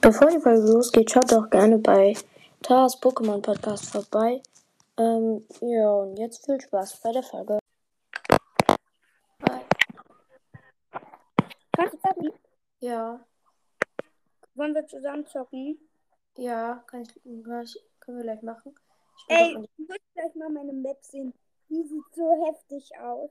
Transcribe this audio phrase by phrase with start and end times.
[0.00, 2.16] Bevor die Folge losgeht, schaut doch gerne bei
[2.62, 4.40] Tars Pokémon Podcast vorbei.
[4.96, 7.58] Ähm, ja, und jetzt viel Spaß bei der Folge.
[12.20, 12.32] Zocken?
[12.80, 13.20] Ja,
[14.60, 15.78] Wollen wir zusammen zocken?
[16.36, 17.08] ja, kann ich,
[17.42, 18.74] gleich, können wir gleich machen.
[19.16, 21.32] Ich Ey, du musst gleich mal meine Map sehen.
[21.70, 23.30] Die sieht so heftig aus.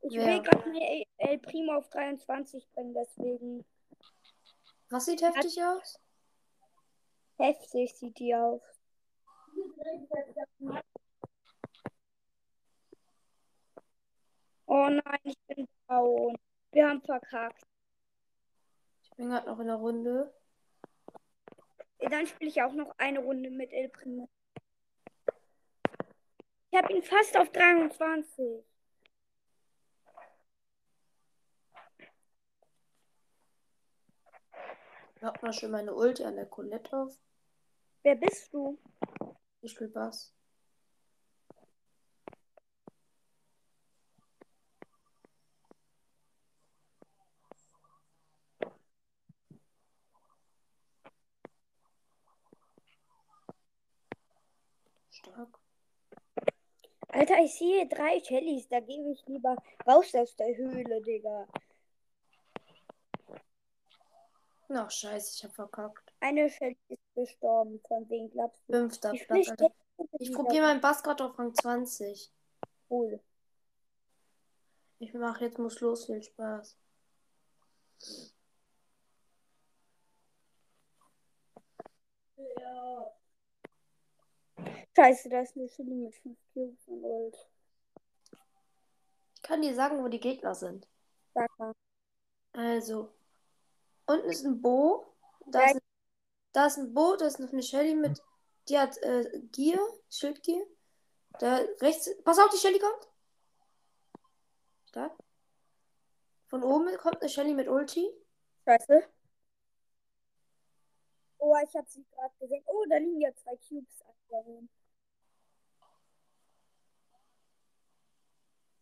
[0.00, 0.24] Ich Ja.
[0.24, 3.66] will gerade meine El- Primo auf 23 bringen, deswegen
[4.88, 6.00] Was sieht heftig aus?
[7.36, 8.62] heftig sieht die aus.
[14.66, 16.36] Oh nein, ich bin down.
[16.72, 17.62] Wir haben verkackt.
[19.02, 20.34] Ich bin gerade noch in der Runde.
[22.10, 24.28] Dann spiele ich auch noch eine Runde mit El Primo.
[26.70, 28.64] Ich habe ihn fast auf 23.
[35.20, 37.16] Hört mal schön meine Ulti an der Colette auf.
[38.02, 38.78] Wer bist du?
[39.62, 40.34] Ich spiel Bass.
[55.10, 55.58] Stark.
[57.14, 58.66] Alter, ich sehe drei Shellys.
[58.68, 61.46] Da gehe ich lieber raus aus der Höhle, Digga.
[64.68, 66.12] Ach, scheiße, ich hab verkackt.
[66.18, 67.80] Eine Shelly ist gestorben.
[67.86, 68.72] Von wem glaubst du?
[68.72, 69.48] Fünfter Wie Platz.
[69.48, 69.70] Alter.
[70.18, 72.32] Ich probiere meinen Bass gerade auf Rang 20.
[72.90, 73.20] cool.
[74.98, 76.76] Ich mache jetzt muss los, viel Spaß.
[84.96, 87.36] Scheiße, da ist eine Shelly mit 5 Cubes und Ult.
[89.34, 90.88] Ich kann dir sagen, wo die Gegner sind.
[91.34, 91.72] Sag mal.
[92.52, 93.12] Also,
[94.06, 95.04] unten ist ein Bo.
[95.46, 95.80] Da, ist, ein,
[96.52, 98.22] da ist ein Bo, da ist noch eine Shelly mit.
[98.68, 100.64] Die hat äh, Gier, Schildgier.
[101.40, 102.10] Da rechts.
[102.22, 103.08] Pass auf, die Shelly kommt.
[104.86, 105.12] Stark.
[106.46, 108.08] Von oben kommt eine Shelly mit Ulti.
[108.64, 109.08] Scheiße.
[111.38, 112.62] Oh, ich hab sie gerade gesehen.
[112.66, 114.03] Oh, da liegen ja zwei Cubes.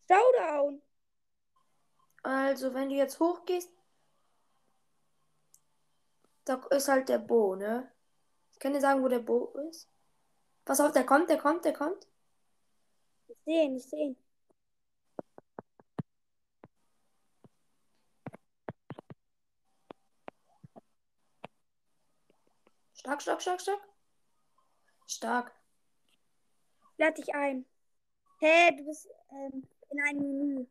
[0.08, 0.80] Showdown.
[2.24, 3.70] Also, wenn du jetzt hochgehst,
[6.44, 7.90] da ist halt der Bo, ne?
[8.52, 9.88] Ich kann dir sagen, wo der Bo ist.
[10.64, 12.06] Pass auf, der kommt, der kommt, der kommt.
[13.28, 14.16] Ich sehe ihn, ich sehe ihn.
[22.94, 23.91] Stark, stark, stark, stark.
[25.12, 25.52] Stark.
[26.96, 27.66] Lade dich ein.
[28.40, 30.66] Hä, du bist ähm, in einem Menü.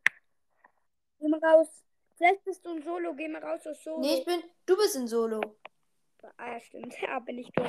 [1.19, 1.67] Geh mal raus.
[2.17, 3.13] Vielleicht bist du ein Solo.
[3.13, 3.99] Geh mal raus aus Solo.
[3.99, 4.43] Nee, ich bin.
[4.65, 5.41] Du bist in Solo.
[6.37, 6.93] Ah, ja, stimmt.
[7.01, 7.67] Ja, bin ich dumm.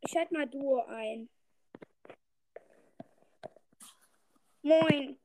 [0.00, 1.28] Ich schalte mal Duo ein.
[4.62, 5.18] Moin.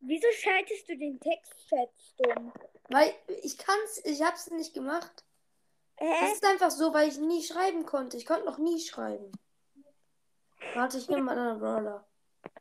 [0.00, 2.52] Wieso schaltest du den Textchat stumm?
[2.88, 5.24] Weil ich kann's, ich hab's nicht gemacht.
[6.02, 6.32] Es Hä?
[6.32, 8.16] ist einfach so, weil ich nie schreiben konnte.
[8.16, 9.30] Ich konnte noch nie schreiben.
[10.74, 12.06] Warte, ich nehme mal einen Brawler.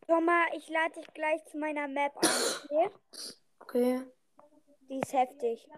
[0.08, 2.30] Thomas, ich lade dich gleich zu meiner Map ein.
[2.66, 2.90] Okay?
[3.60, 4.12] Okay.
[4.90, 5.70] Die ist heftig.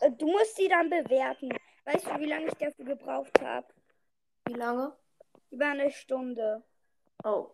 [0.00, 1.48] Äh, Du musst sie dann bewerten.
[1.84, 3.66] Weißt du, wie lange ich dafür gebraucht habe?
[4.46, 4.96] Wie lange?
[5.50, 6.62] Über eine Stunde.
[7.24, 7.50] Oh.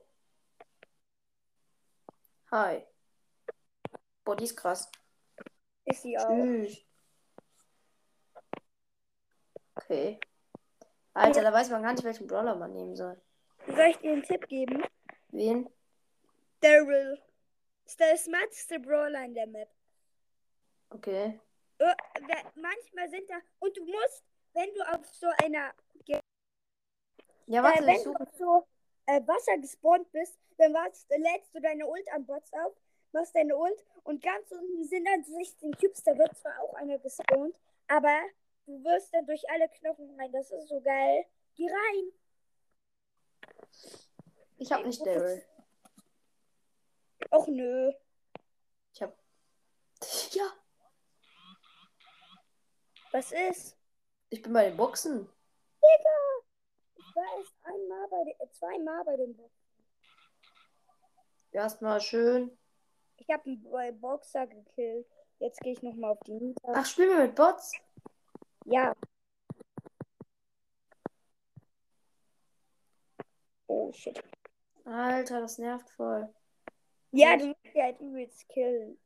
[2.50, 2.84] Hi.
[4.24, 4.90] Boah, die ist krass.
[5.90, 6.26] Ist sie auch.
[6.28, 6.84] Tschüss.
[9.76, 10.18] Okay.
[11.14, 13.20] Alter, da weiß man gar nicht, welchen Brawler man nehmen soll.
[13.66, 14.82] Soll ich dir einen Tipp geben?
[15.30, 15.68] Wen?
[16.60, 17.20] Daryl.
[17.84, 19.68] Ist der smarteste Brawler in der Map.
[20.90, 21.40] Okay.
[21.78, 21.94] Äh,
[22.26, 23.36] wer- Manchmal sind da.
[23.58, 25.72] Und du musst, wenn du auf so einer.
[26.06, 26.18] Ja,
[27.60, 28.66] Äh, warte, wenn ich du auf so
[29.06, 32.74] äh, Wasser gespawnt bist, dann wartest, lädst du deine Ult an Bots auf,
[33.12, 36.02] machst deine Ult und ganz unten sind dann 16 Cubes.
[36.02, 37.58] Da wird zwar auch einer gespawnt,
[37.88, 38.18] aber
[38.66, 40.32] du wirst dann durch alle Knochen rein.
[40.32, 41.24] Das ist so geil.
[41.54, 42.12] Geh rein.
[44.58, 45.42] Ich hab nicht Daryl.
[47.30, 47.92] Och nö.
[48.92, 49.16] Ich hab.
[50.32, 50.50] Ja,
[53.12, 53.76] Was ist?
[54.30, 55.28] ich bin bei den Boxen.
[55.82, 56.46] Digga!
[56.96, 59.60] Ich war erst einmal bei den, zweimal bei den Boxen.
[61.52, 62.56] Erstmal schön.
[63.20, 65.06] Ich habe einen Bo- Boxer gekillt.
[65.38, 66.72] Jetzt gehe ich nochmal auf die Nita.
[66.74, 67.72] Ach, spielen wir mit Bots?
[68.64, 68.94] Ja.
[73.66, 74.22] Oh shit.
[74.84, 76.28] Alter, das nervt voll.
[77.12, 78.98] Ja, du musst die halt übelst killen.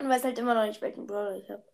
[0.00, 1.64] Ich weiß halt immer noch nicht, welchen Brawler ich habe.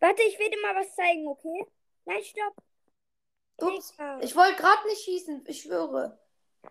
[0.00, 1.66] Warte, ich will dir mal was zeigen, okay?
[2.06, 2.56] Nein, stopp.
[3.58, 3.92] Ups,
[4.22, 6.18] ich wollte gerade nicht schießen, ich schwöre.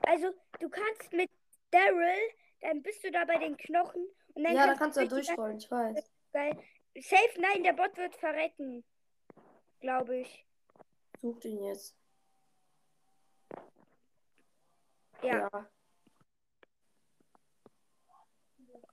[0.01, 1.29] Also, du kannst mit
[1.69, 2.17] Daryl,
[2.61, 5.57] dann bist du da bei den Knochen und dann Ja, da kannst du richtig durchrollen,
[5.57, 6.11] ich weiß.
[6.33, 6.57] Geil.
[6.95, 8.83] Safe, nein, der Bot wird verrecken.
[9.79, 10.45] Glaube ich.
[11.21, 11.95] Such den jetzt.
[15.21, 15.49] Ja.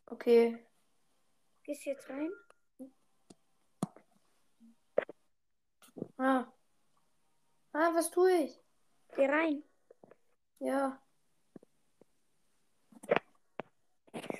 [0.06, 0.59] Okay.
[1.65, 2.31] Gehst du jetzt rein?
[6.19, 6.47] Ah.
[7.73, 8.61] Ah, was tue ich?
[9.15, 9.63] Geh rein.
[10.59, 11.01] Ja.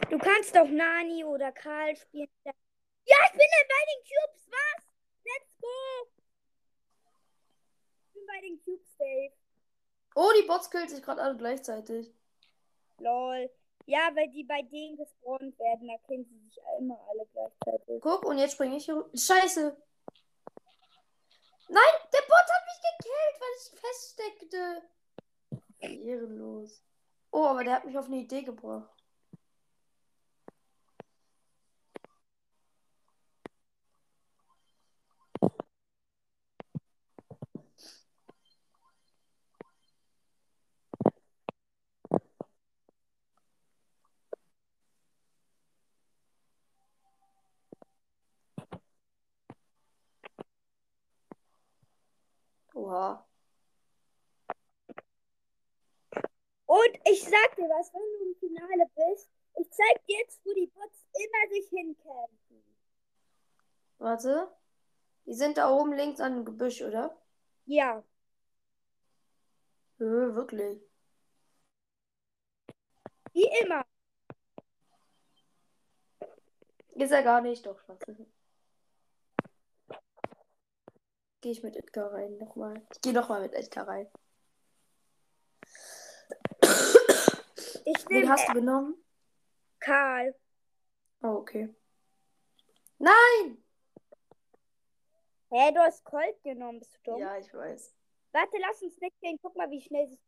[0.08, 2.28] Du kannst doch Nani oder Karl spielen.
[2.44, 2.52] Ja,
[3.26, 4.49] ich bin bei den Cubes.
[4.50, 4.84] Was?
[5.25, 6.08] Let's go.
[8.06, 9.34] Ich bin bei den Cubes, Dave.
[10.14, 12.11] Oh, die Bots killt sich gerade alle gleichzeitig.
[12.99, 13.50] Lol.
[13.84, 18.00] Ja, weil die bei denen gespawnt werden, da kennen sie sich immer alle gleichzeitig.
[18.00, 19.08] Guck, und jetzt springe ich hier.
[19.14, 19.76] Scheiße.
[21.68, 24.82] Nein, der Bot hat mich gekillt, weil ich feststeckte.
[25.80, 26.82] Ehrenlos.
[27.30, 28.95] Oh, aber der hat mich auf eine Idee gebracht.
[52.86, 53.26] Oha.
[56.66, 59.28] Und ich sag dir was, wenn du im Finale bist,
[59.58, 62.76] ich zeig dir jetzt, wo die Bots immer sich hinkämpfen.
[63.98, 64.48] Warte.
[65.24, 67.16] Die sind da oben links an dem Gebüsch, oder?
[67.64, 68.04] Ja.
[69.98, 70.80] Nö, wirklich.
[73.32, 73.84] Wie immer.
[76.94, 77.98] Ist er gar nicht, doch Spaß.
[81.40, 82.86] Gehe ich mit Edgar rein nochmal.
[82.92, 84.08] Ich gehe nochmal mit Edgar rein.
[87.84, 88.96] Ich Wen hast du genommen?
[89.78, 90.34] Karl.
[91.22, 91.74] Oh, okay.
[92.98, 93.62] Nein!
[95.50, 97.20] Hä, du hast Colt genommen, bist du dumm?
[97.20, 97.94] Ja, ich weiß.
[98.32, 99.38] Warte, lass uns nicht gehen.
[99.40, 100.18] Guck mal, wie schnell sie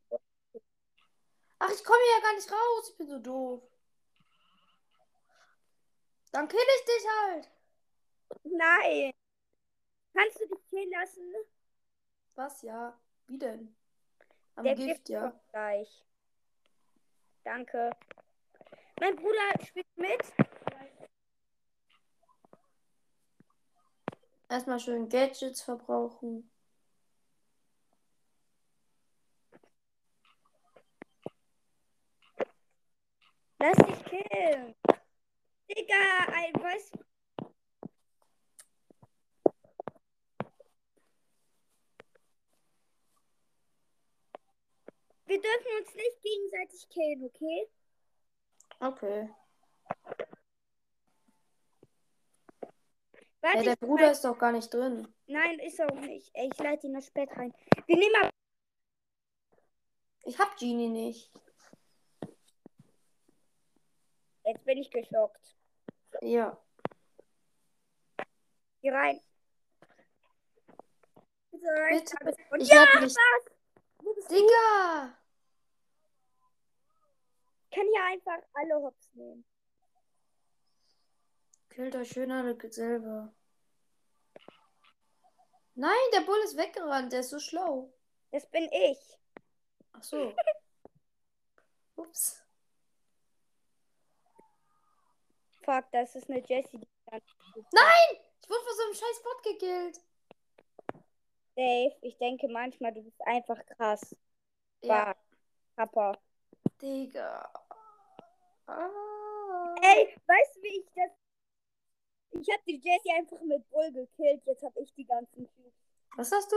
[1.59, 2.91] Ach, ich komme hier ja gar nicht raus.
[2.91, 3.63] Ich bin so doof.
[6.33, 7.51] Dann kill ich dich halt.
[8.45, 9.13] Nein.
[10.19, 11.33] Kannst du dich gehen lassen?
[12.35, 12.99] Was, ja?
[13.29, 13.77] Wie denn?
[14.57, 15.41] Am Der Gift, Gift ja.
[15.53, 16.05] gleich.
[17.45, 17.93] Danke.
[18.99, 20.21] Mein Bruder spielt mit.
[24.49, 26.51] Erstmal schön Gadgets verbrauchen.
[33.61, 34.75] Lass dich killen.
[35.69, 37.08] Digga, ein was?
[45.29, 47.69] Wir dürfen uns nicht gegenseitig killen, okay?
[48.81, 49.31] Okay.
[53.43, 55.07] Warte, Ja, der ich Bruder ist doch gar nicht drin.
[55.27, 56.31] Nein, ist auch nicht.
[56.35, 57.55] Ich leite ihn das Bett rein.
[57.87, 58.31] Wir nehmen mal.
[60.25, 61.31] Ich hab Genie nicht.
[64.45, 65.59] Jetzt bin ich geschockt.
[66.23, 66.59] Ja.
[68.81, 69.21] Geh rein.
[71.51, 72.17] Bitte.
[72.51, 73.15] Und Ich ja, nicht.
[73.15, 73.58] was?
[74.31, 75.19] Digga!
[77.65, 79.45] Ich kann hier einfach alle Hops nehmen.
[81.71, 83.33] Killt euch schön alle selber.
[85.75, 87.13] Nein, der Bull ist weggerannt.
[87.13, 87.93] Der ist so schlau.
[88.33, 88.99] Das bin ich.
[89.93, 90.35] Ach so.
[91.97, 92.43] Ups.
[95.65, 96.89] Fuck, das ist eine Jessie.
[97.11, 98.19] Nein!
[98.43, 100.01] Ich wurde von so einem scheiß Bot gekillt.
[101.59, 104.17] Dave, ich denke manchmal, du bist einfach krass.
[104.81, 105.17] Ja.
[105.75, 106.17] Papa.
[106.81, 107.51] Digga.
[108.69, 109.75] Ah.
[109.83, 111.11] Ey, weißt du, wie ich das.
[112.41, 114.41] Ich hab die Jessie einfach mit Bull gekillt.
[114.47, 115.73] Jetzt hab ich die ganzen Typen.
[116.17, 116.57] Was hast du?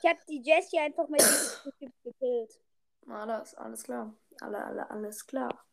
[0.00, 1.20] Ich hab die Jessie einfach mit
[1.80, 2.60] Typen gekillt.
[3.08, 4.14] Alles, alles klar.
[4.40, 5.66] Alle, alle, alles klar.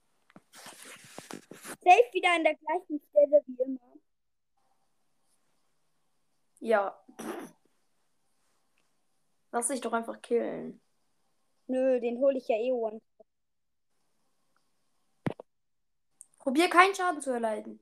[0.52, 3.94] Safe wieder an der gleichen Stelle wie immer.
[6.60, 7.06] Ja.
[9.52, 10.82] Lass dich doch einfach killen.
[11.68, 13.02] Nö, den hole ich ja eh one.
[16.40, 17.80] Probier keinen Schaden zu erleiden.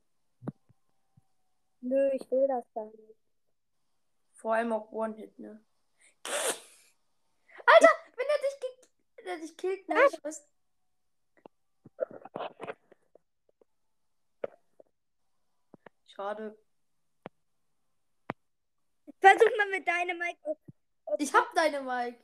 [1.81, 3.15] Nö, ich will das gar nicht.
[4.33, 5.63] Vor allem auch One-Hit, ne?
[6.25, 9.95] Alter, wenn er dich, ge- er dich killt, ne?
[9.95, 10.45] Weiß.
[16.07, 16.57] Schade.
[19.21, 20.57] Versuch mal mit deinem Mike.
[21.17, 22.23] Ich hab deine Mike.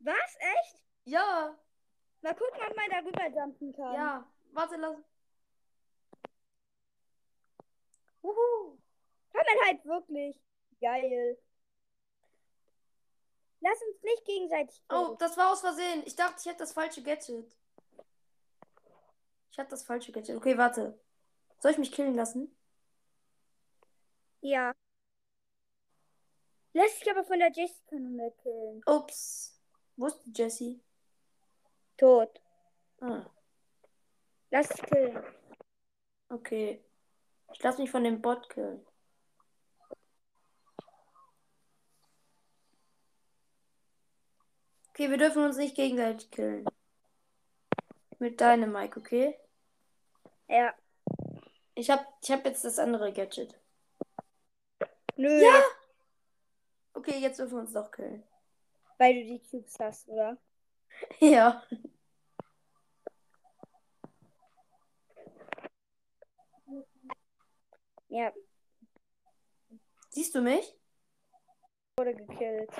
[0.00, 0.36] Was?
[0.38, 0.82] Echt?
[1.04, 1.58] Ja.
[2.22, 3.94] Mal gucken, ob man darüber jumpen kann.
[3.94, 4.32] Ja.
[4.52, 4.96] Warte, lass.
[8.22, 8.78] Wuhu.
[9.32, 10.40] Kann man halt wirklich.
[10.80, 11.38] Geil.
[13.60, 14.82] Lass uns nicht gegenseitig.
[14.88, 15.18] Oh, killen.
[15.18, 16.02] das war aus Versehen.
[16.06, 17.56] Ich dachte, ich hätte das falsche Gadget.
[19.50, 20.36] Ich hatte das falsche Gadget.
[20.36, 20.98] Okay, warte.
[21.58, 22.56] Soll ich mich killen lassen?
[24.40, 24.72] Ja.
[26.72, 27.50] Lass dich aber von der
[28.16, 28.82] mehr killen.
[28.86, 29.60] Ups.
[29.96, 30.80] Wo ist die Jessie?
[31.96, 32.40] Tot.
[33.00, 33.26] Ah,
[34.50, 35.22] Lass dich killen.
[36.28, 36.84] okay.
[37.52, 38.86] Ich lasse mich von dem Bot killen.
[44.90, 46.64] Okay, wir dürfen uns nicht gegenseitig killen.
[48.18, 49.38] Mit deinem Mike, okay?
[50.48, 50.74] Ja.
[51.74, 53.58] Ich hab, ich hab jetzt das andere Gadget.
[55.16, 55.42] Nö.
[55.42, 55.62] Ja!
[56.94, 58.22] Okay, jetzt dürfen wir uns doch killen.
[58.98, 60.36] Weil du die Cubes hast, oder?
[61.20, 61.62] Ja.
[68.08, 68.32] Ja.
[70.10, 70.76] Siehst du mich?
[71.96, 72.70] Wurde gekillt.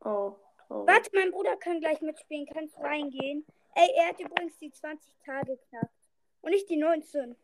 [0.00, 0.36] Oh.
[0.70, 0.86] oh.
[0.86, 2.46] Warte, mein Bruder kann gleich mitspielen.
[2.46, 3.46] Kannst reingehen?
[3.74, 5.90] Ey, er hat übrigens die 20 Tage knapp.
[6.40, 7.36] Und nicht die 19.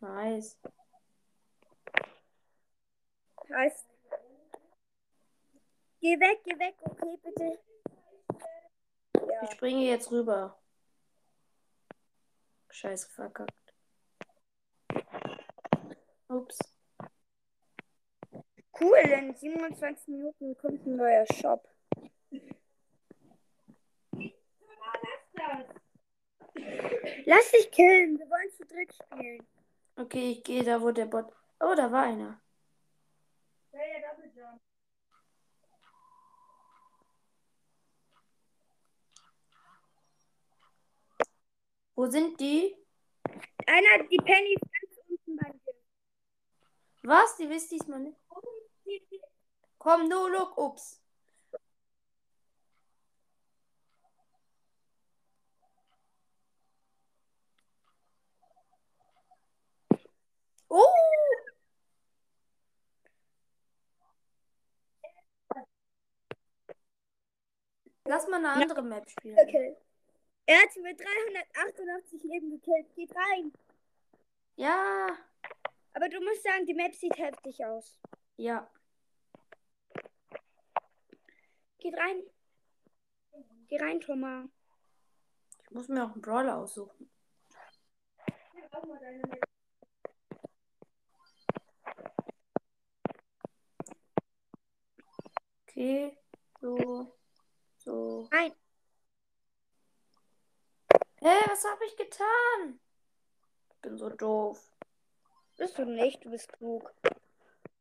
[0.00, 0.58] Nice.
[3.50, 3.91] Heißt.
[6.02, 7.60] Geh weg, geh weg, okay, bitte.
[9.14, 9.42] Ja.
[9.44, 10.58] Ich springe jetzt rüber.
[12.70, 13.54] Scheiße, verkackt.
[16.26, 16.58] Ups.
[18.80, 21.68] Cool, in 27 Minuten kommt ein neuer Shop.
[27.26, 29.46] Lass dich killen, wir wollen zu dritt spielen.
[29.94, 31.32] Okay, ich gehe da, wo der Bot.
[31.60, 32.40] Oh, da war einer.
[42.02, 42.76] Wo sind die?
[43.64, 45.74] Einer, die Penny ist ganz unten bei dir.
[47.04, 47.36] Was?
[47.36, 48.18] Die wisst diesmal nicht.
[49.78, 50.58] Komm, no look.
[50.58, 51.00] Ups.
[60.68, 60.84] Oh!
[68.06, 69.38] Lass mal eine andere Map spielen.
[69.38, 69.76] Okay.
[70.46, 72.94] Er hat sie mit 388 Leben gekillt.
[72.94, 73.52] Geht rein.
[74.56, 75.06] Ja,
[75.94, 77.98] Aber du musst sagen, die Map sieht heftig aus.
[78.36, 78.70] ja.
[81.78, 82.22] Geht rein.
[83.66, 84.48] Geh rein, Thomas.
[85.64, 87.10] Ich muss mir auch einen Brawler aussuchen.
[95.66, 96.16] Okay,
[96.60, 97.12] so,
[97.78, 98.28] so.
[98.30, 98.52] Nein.
[101.24, 102.80] Hä, was habe ich getan?
[103.70, 104.58] Ich bin so doof.
[105.56, 106.92] Bist du nicht, du bist klug.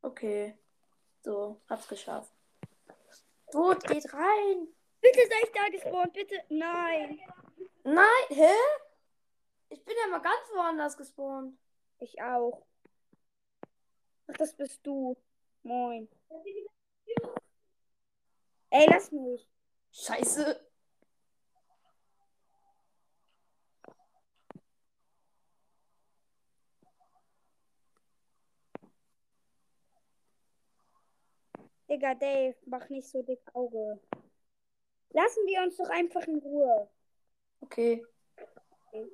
[0.03, 0.55] Okay,
[1.24, 2.31] so, hab's geschafft.
[3.51, 4.67] Gut, geht rein.
[5.01, 6.36] Bitte sei ich da gespawnt, bitte.
[6.50, 7.19] Nein.
[7.83, 8.53] Nein, hä?
[9.69, 11.57] Ich bin ja mal ganz woanders gespawnt.
[11.98, 12.63] Ich auch.
[14.27, 15.17] Ach, das bist du.
[15.63, 16.07] Moin.
[18.69, 19.50] Ey, lass mich.
[19.91, 20.70] Scheiße.
[31.91, 34.00] Digga, Dave, mach nicht so dick Auge.
[35.10, 36.89] Lassen wir uns doch einfach in Ruhe.
[37.60, 38.01] Okay.
[38.93, 39.10] Ich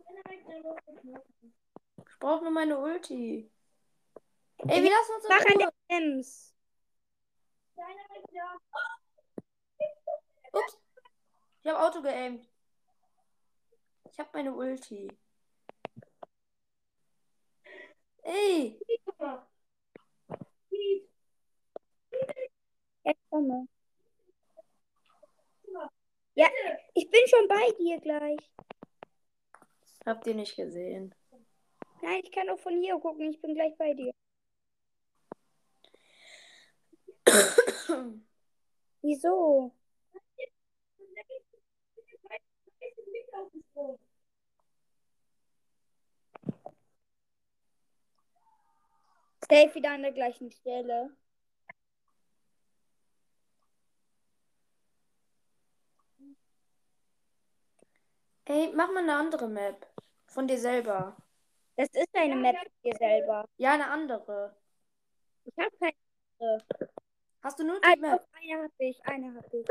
[2.20, 3.50] brauche nur meine Ulti.
[4.60, 5.58] Ey, wir lassen uns in Mach Ruhe.
[5.58, 6.54] der Ems.
[10.54, 10.78] Ups.
[11.64, 12.48] Ich habe Auto geaimt.
[14.12, 15.08] Ich habe meine Ulti.
[18.22, 18.80] Ey.
[23.32, 23.68] Ja, komme.
[26.36, 26.48] Ja,
[26.94, 28.40] ich bin schon bei dir gleich.
[30.06, 31.14] Habt ihr nicht gesehen?
[32.02, 33.32] Nein, ich kann auch von hier gucken.
[33.32, 34.12] Ich bin gleich bei dir.
[39.02, 39.74] Wieso?
[49.50, 51.10] Safe wieder an der gleichen Stelle.
[58.50, 59.88] Ey, mach mal eine andere Map.
[60.28, 61.18] Von dir selber.
[61.76, 63.50] Das ist eine Map von dir selber.
[63.58, 64.56] Ja, eine andere.
[65.46, 65.94] Ich habe keine
[66.40, 66.90] andere.
[67.42, 68.20] Hast du nur die Map?
[68.20, 69.68] doch, eine habe ich, eine habe ich.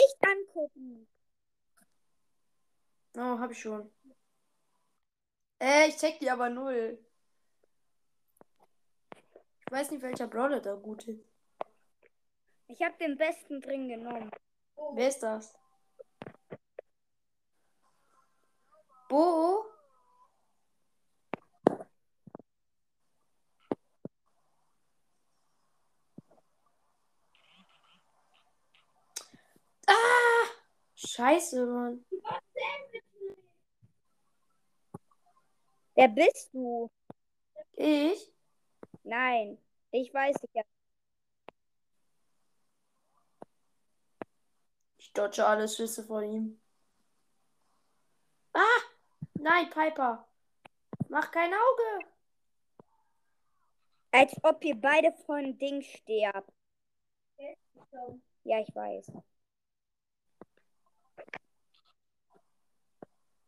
[0.00, 1.08] Nicht angucken.
[3.16, 3.90] Oh, hab ich schon.
[5.60, 6.98] Äh, ich check die aber null.
[9.60, 11.24] Ich weiß nicht, welcher Brawler da gut ist.
[12.68, 14.30] Ich habe den besten drin genommen.
[14.94, 15.61] Wer ist das?
[19.12, 19.66] Bo?
[29.86, 30.46] Ah!
[30.94, 32.04] Scheiße, Mann.
[35.94, 36.90] Wer bist du?
[37.74, 38.32] Ich?
[39.04, 39.58] Nein,
[39.90, 40.54] ich weiß nicht.
[40.54, 40.62] ja.
[44.96, 46.60] Ich dodge alle Schüsse von ihm.
[48.54, 48.91] Ah!
[49.42, 50.24] Nein, Piper.
[51.08, 52.06] Mach kein Auge.
[54.12, 56.52] Als ob ihr beide von Ding sterbt.
[58.44, 59.10] Ja, ich weiß.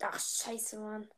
[0.03, 1.09] Ach, scheiße, Mann.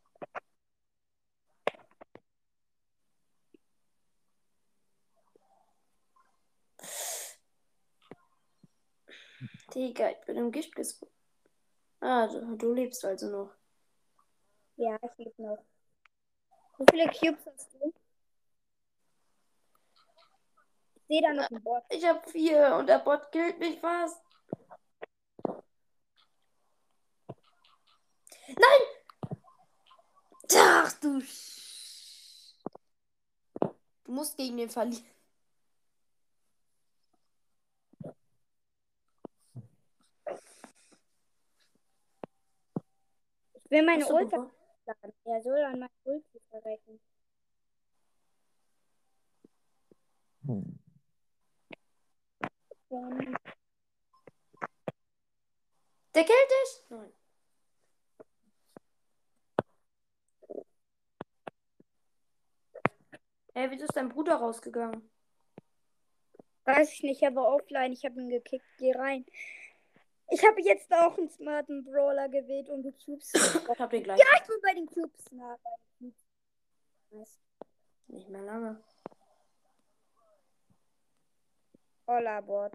[9.75, 11.13] Digga, ich bin im Gift gespawnt.
[12.01, 13.56] Ah, du, du lebst also noch.
[14.77, 15.59] Ja, ich lebe noch.
[16.79, 17.93] Wie viele Cubes hast du?
[20.97, 21.83] Ich sehe da noch ein Bot.
[21.91, 24.21] Ich hab vier und der Bot killt mich fast.
[28.49, 28.83] Nein!
[30.57, 31.19] Ach du.
[31.19, 31.55] Sch-
[34.05, 35.05] Du musst gegen den verlieren.
[43.65, 44.56] Ich will meine Hast
[44.87, 45.13] laden.
[45.25, 47.01] Er soll an meinem Ulti verrecken.
[52.91, 53.37] Ähm,
[56.15, 56.83] Der killt dich?
[56.89, 57.13] Nein.
[63.55, 65.11] Hey, wieso ist dein Bruder rausgegangen?
[66.65, 67.93] Weiß ich nicht, aber offline.
[67.93, 68.65] Ich habe ihn gekickt.
[68.79, 69.25] Geh rein.
[70.29, 73.33] Ich habe jetzt auch einen smarten Brawler gewählt und die Cubes.
[73.35, 73.41] Ich
[73.79, 74.19] hab den gleich.
[74.19, 75.57] ja, ich bin bei den Cubes nah.
[75.63, 76.15] Bei den
[77.11, 77.41] Cubes.
[78.09, 78.83] Nicht mehr lange.
[82.07, 82.73] Holla, Bot.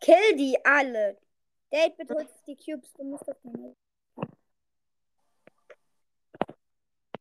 [0.00, 1.18] Kill die alle.
[1.72, 2.92] Date bedeutet die Cubes.
[2.94, 3.76] Du musst auf den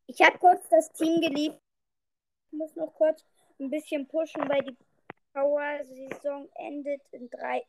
[0.08, 1.62] Ich habe kurz das Team geliefert.
[2.52, 3.24] Ich muss noch kurz
[3.60, 4.78] ein bisschen pushen, weil die
[5.34, 7.64] Power-Saison endet in drei.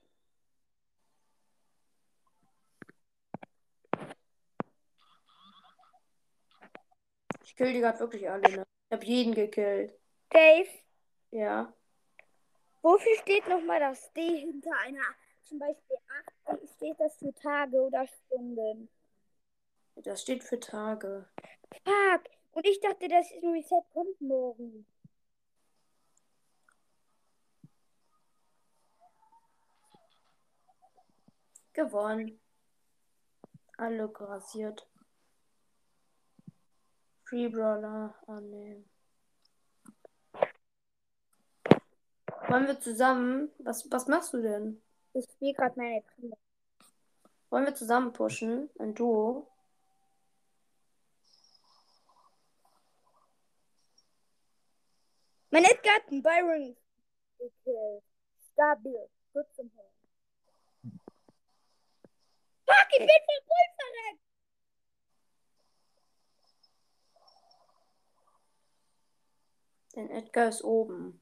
[7.44, 8.64] Ich kill die gerade wirklich alle, ne?
[8.88, 9.94] Ich hab jeden gekillt.
[10.30, 10.68] Dave,
[11.30, 11.74] Ja.
[12.82, 15.04] Wofür steht nochmal das D hinter einer,
[15.42, 15.96] zum Beispiel
[16.46, 16.62] 8?
[16.62, 18.88] Wie steht das für Tage oder Stunden?
[19.96, 21.28] Das steht für Tage.
[21.84, 22.24] Fuck!
[22.52, 24.86] Und ich dachte, das Reset kommt morgen.
[31.72, 32.40] Gewonnen.
[33.76, 34.86] Alle grasiert.
[37.24, 38.90] Free Brawler annehmen.
[42.48, 43.50] Wollen wir zusammen?
[43.58, 44.82] Was, was machst du denn?
[45.12, 46.36] Ich spiele gerade meine Prima.
[47.50, 48.70] Wollen wir zusammen pushen?
[48.78, 49.46] Ein Duo?
[55.50, 56.76] Mein Edgar hat einen Byron
[57.38, 58.04] gekillt.
[58.52, 59.08] Stabil.
[59.32, 59.90] Gut zum Hören.
[62.66, 64.20] Fuck, ich bin von Bull verreckt.
[69.96, 71.19] Denn Edgar ist oben.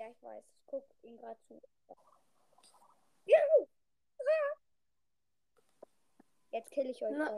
[0.00, 0.44] Ja, ich weiß.
[0.56, 1.60] Ich guck ihn gerade zu.
[3.26, 3.68] Juhu!
[6.52, 7.10] Jetzt kill ich euch.
[7.12, 7.36] Na,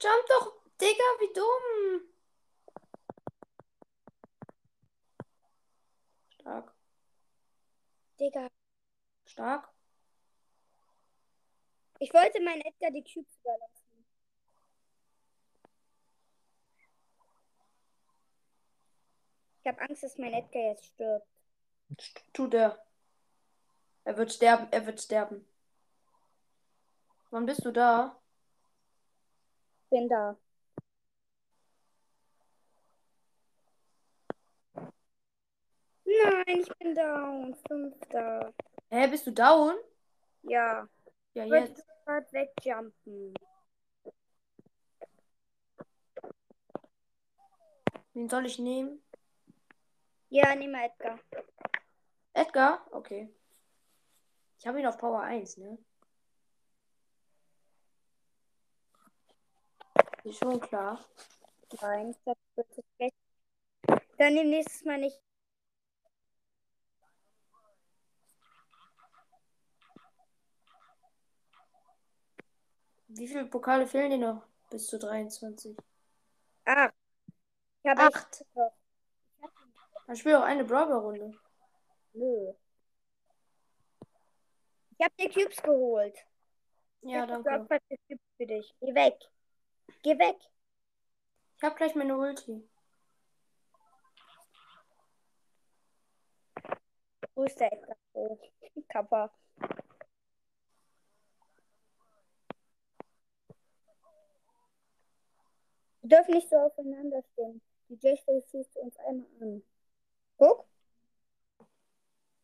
[0.00, 2.12] jump doch, Digga, wie dumm!
[6.30, 6.74] Stark.
[8.18, 8.48] Digga.
[9.26, 9.72] Stark.
[12.00, 14.04] Ich wollte meinen Edgar die Cubes überlassen.
[19.60, 21.29] Ich habe Angst, dass mein Edgar jetzt stirbt.
[22.32, 22.78] Tut er.
[24.04, 25.46] Er wird sterben, er wird sterben.
[27.30, 28.16] Wann bist du da?
[29.90, 30.36] Bin da.
[36.04, 37.54] Nein, ich bin down.
[37.68, 38.52] Fünfter.
[38.90, 39.74] Hä, bist du down?
[40.42, 40.88] Ja.
[41.34, 41.76] Ja, Ich jetzt.
[41.86, 43.34] sofort wegjumpen.
[48.14, 49.02] Wen soll ich nehmen?
[50.30, 51.18] Ja, nimm mal Edgar.
[52.40, 52.80] Edgar?
[52.92, 53.28] Okay.
[54.58, 55.76] Ich habe ihn auf Power 1, ne?
[60.24, 61.04] Ist schon klar.
[61.82, 63.14] Nein, das ist schlecht.
[64.16, 65.20] Dann nimm nächstes Mal nicht.
[73.08, 74.46] Wie viele Pokale fehlen dir noch?
[74.70, 75.76] Bis zu 23.
[76.64, 76.94] Acht.
[77.82, 78.46] Ich habe Acht.
[80.06, 81.38] Dann spiel auch eine Brawler-Runde.
[82.12, 82.52] Nö.
[84.98, 86.16] Ich habe dir Cubes geholt.
[87.02, 87.50] Ja, Ich hab danke.
[87.50, 88.74] geopfert für Cubes für dich.
[88.80, 89.18] Geh weg.
[90.02, 90.36] Geh weg.
[91.56, 92.68] Ich habe gleich meine Ulti.
[97.34, 97.96] Wo ist der Edgar?
[98.12, 98.38] Oh,
[98.88, 99.30] Kappa.
[106.02, 107.60] Wir dürfen nicht so aufeinander stehen.
[107.88, 109.62] Die J-Stelle schießt uns einmal an.
[110.38, 110.69] Guck.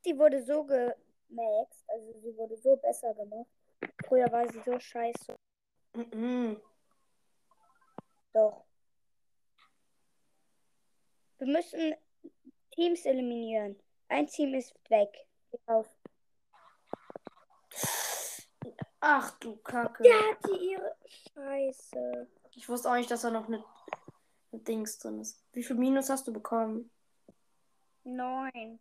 [0.06, 3.48] Sie wurde so gemaxt, also sie wurde so besser gemacht.
[4.06, 5.36] Früher war sie so scheiße.
[5.94, 6.60] Mhm.
[8.32, 8.64] Doch.
[11.38, 11.96] Wir müssen
[12.70, 13.76] Teams eliminieren.
[14.06, 15.26] Ein Team ist weg.
[15.66, 15.88] Auf.
[19.00, 20.04] Ach du Kacke.
[20.04, 22.28] Der hatte ihre Scheiße.
[22.52, 23.64] Ich wusste auch nicht, dass da noch eine,
[24.52, 25.44] eine Dings drin ist.
[25.52, 26.92] Wie viel Minus hast du bekommen?
[28.04, 28.78] Neun.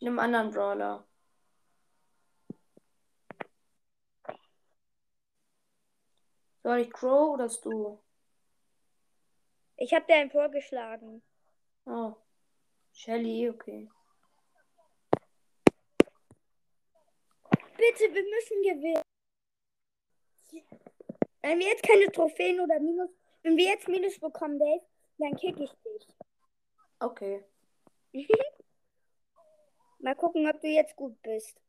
[0.00, 1.06] Einen anderen Brawler.
[6.62, 8.02] Soll ich Crow oder du?
[9.76, 11.22] Ich habe dir einen vorgeschlagen.
[11.84, 12.14] Oh.
[12.92, 13.88] Shelly, okay.
[17.76, 19.02] Bitte, wir müssen gewinnen.
[21.42, 23.10] Wenn wir jetzt keine Trophäen oder Minus,
[23.42, 24.84] wenn wir jetzt Minus bekommen, Dave,
[25.18, 26.08] dann kick ich dich.
[26.98, 27.44] Okay.
[30.06, 31.60] Mal gucken, ob du jetzt gut bist.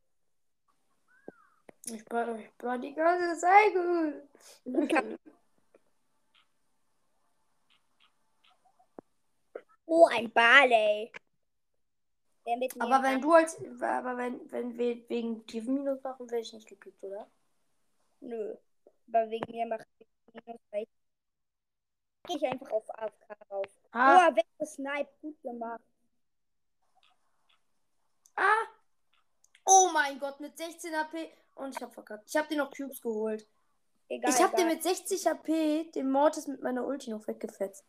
[1.85, 5.17] Ich ich war die ganze Zeit gut.
[9.89, 11.11] Oh, ein Barley.
[12.77, 13.57] Aber wenn du als.
[13.81, 17.25] Aber wenn, wenn wir wegen tiefen Minus machen, werde ich nicht gekickt, oder?
[18.19, 18.55] Nö.
[19.07, 20.07] Aber wegen mir macht ich
[20.45, 20.85] Minus, weil
[22.27, 23.65] ich einfach auf AFK rauf.
[23.93, 25.21] Ah, Oh, weggesniped.
[25.21, 25.81] Gut gemacht.
[28.37, 28.67] Ah!
[29.65, 31.29] Oh mein Gott, mit 16 HP.
[31.55, 32.29] Und ich habe verkackt.
[32.29, 33.47] Ich habe dir noch Cubes geholt.
[34.09, 34.31] Egal.
[34.31, 37.83] ich habe dir mit 60 HP den Mortis mit meiner Ulti noch weggefetzt.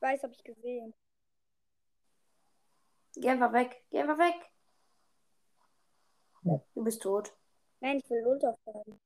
[0.00, 0.92] weiß, hab ich gesehen.
[3.14, 3.84] Geh einfach weg.
[3.90, 4.34] Geh einfach weg.
[6.42, 6.60] Ja.
[6.74, 7.32] Du bist tot.
[7.80, 9.00] Nein, ich will runterfallen.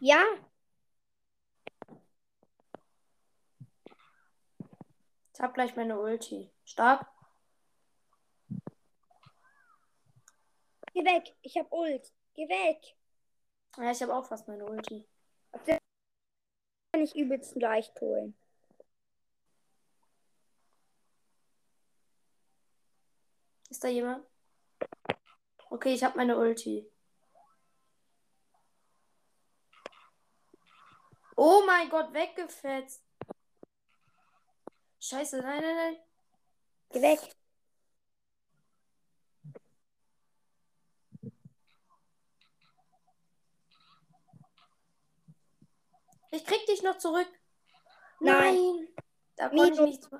[0.00, 0.24] Ja,
[5.40, 6.50] Ich hab gleich meine Ulti.
[6.66, 7.06] Stark.
[10.92, 11.34] geh weg.
[11.40, 12.12] Ich hab Ult.
[12.34, 12.94] Geh weg.
[13.78, 15.08] Ja, ich habe auch fast meine Ulti.
[15.64, 18.36] Kann ich übelst leicht holen.
[23.70, 24.26] Ist da jemand?
[25.70, 26.86] Okay, ich habe meine Ulti.
[31.34, 33.09] Oh mein Gott, weggefetzt.
[35.00, 35.96] Scheiße, nein, nein, nein.
[36.90, 37.36] Geh weg.
[46.32, 47.26] Ich krieg dich noch zurück.
[48.20, 48.54] Nein.
[48.54, 48.88] Nein.
[49.36, 50.10] Da konnte ich nichts,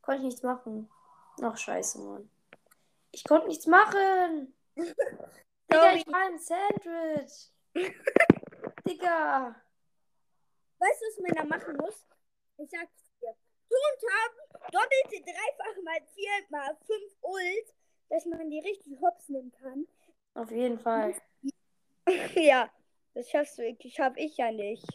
[0.00, 0.88] konnte ich nichts machen.
[1.42, 2.30] Ach, scheiße, Mann.
[3.10, 4.54] Ich konnte nichts machen.
[4.76, 7.52] Digga, ich war ein Sandwich.
[8.86, 9.60] Digga.
[10.78, 12.06] Weißt du, was man da machen muss?
[12.58, 13.05] Ich sag's
[13.68, 17.74] und haben doppelte, dreifach mal vier mal fünf Ult,
[18.08, 19.86] dass man die richtig hops nehmen kann.
[20.34, 21.14] Auf jeden Fall.
[22.34, 22.70] ja.
[23.14, 24.86] Das schaffst du, ich hab ich ja nicht.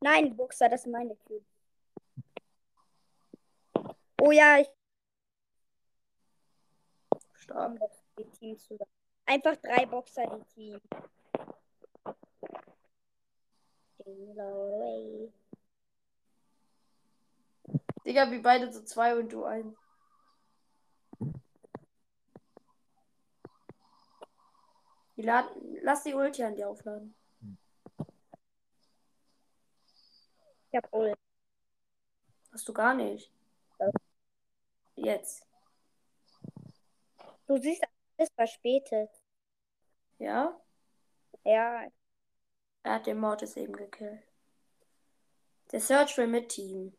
[0.00, 1.46] Nein, Boxer, das sind meine Cubes.
[4.20, 4.68] Oh ja, ich
[7.34, 7.78] Stark.
[8.18, 8.90] die Teams zusammen.
[9.26, 10.80] Einfach drei Boxer, die Team.
[18.04, 19.76] Digga, wie beide so zwei und du ein.
[25.16, 27.14] Die laden, lass die Ulti an dir aufladen.
[30.70, 31.16] Ich hab Ult.
[32.52, 33.30] Hast du gar nicht.
[33.78, 33.90] Ja.
[34.96, 35.46] Jetzt.
[37.46, 37.84] Du siehst
[38.18, 39.10] alles verspätet.
[40.18, 40.58] Ja?
[41.44, 41.86] Ja,
[42.84, 44.22] Er hat den Mortis eben gekillt.
[45.72, 46.94] Der Search will mit Team.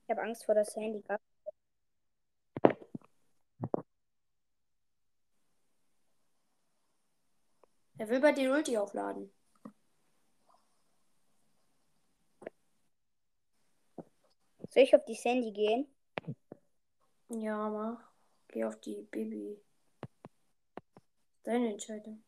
[0.11, 1.21] habe Angst vor das Handicap.
[7.97, 9.31] Er will bei dir Ulti aufladen.
[14.69, 15.87] Soll ich auf die Sandy gehen?
[17.29, 18.01] Ja, mach.
[18.47, 19.61] Geh auf die Baby.
[21.43, 22.23] Deine Entscheidung.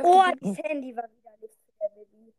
[0.00, 0.40] Oh, die Baby.
[0.40, 2.32] die Sandy war wieder nicht für der Baby.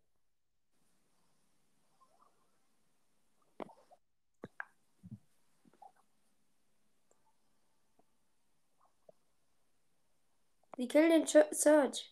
[10.77, 12.11] Sie killen den Ch- Search.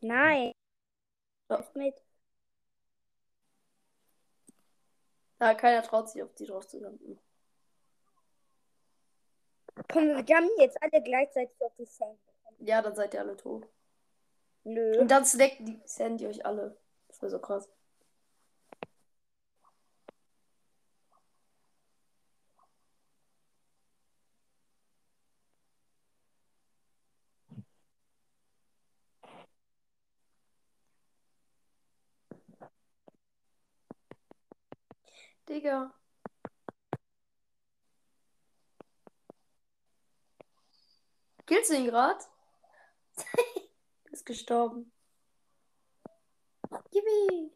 [0.00, 0.52] Nein.
[1.48, 1.94] Ist mit.
[5.40, 7.18] Ja, keiner traut sich auf die drauf zu landen.
[9.92, 12.29] Komm, wir jumpen jetzt alle gleichzeitig auf die Sandy.
[12.60, 13.66] Ja, dann seid ihr alle tot.
[14.64, 14.98] Nö.
[15.00, 16.76] Und dann snackt die Sandy euch alle.
[17.08, 17.68] Das wäre so krass.
[35.48, 35.92] Digga.
[41.46, 42.28] Killst du ihn grad?
[44.12, 44.92] ist gestorben.
[46.92, 47.52] Yippie.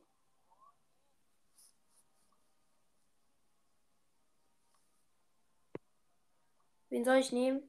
[6.91, 7.69] Wen soll ich nehmen?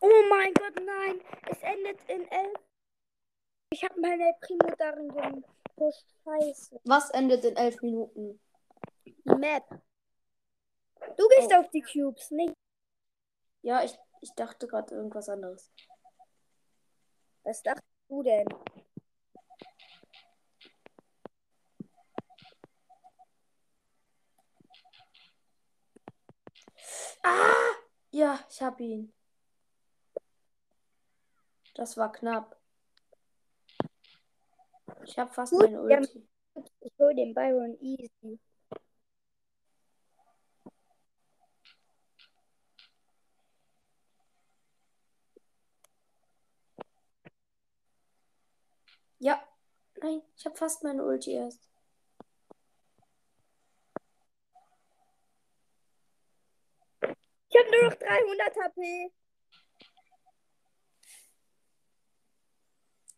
[0.00, 1.20] Oh mein Gott, nein.
[1.48, 2.58] Es endet in 11.
[3.70, 6.04] Ich habe meine Primo darin gepusht.
[6.24, 6.80] Scheiße.
[6.84, 8.40] Was endet in elf Minuten?
[9.24, 9.64] Map.
[11.16, 11.56] Du gehst Oh.
[11.60, 12.54] auf die Cubes, nicht?
[13.62, 15.70] Ja, ich, ich dachte gerade irgendwas anderes.
[17.44, 18.46] Was dachtest du denn?
[27.22, 27.74] Ah!
[28.10, 29.12] Ja, ich hab ihn.
[31.74, 32.58] Das war knapp.
[35.04, 36.28] Ich hab fast Gut, meine Ulti.
[36.80, 38.38] Ich hol den Byron easy.
[49.22, 49.40] Ja.
[50.02, 51.70] Nein, ich hab fast meine Ulti erst.
[57.48, 59.12] Ich habe nur noch 300 HP.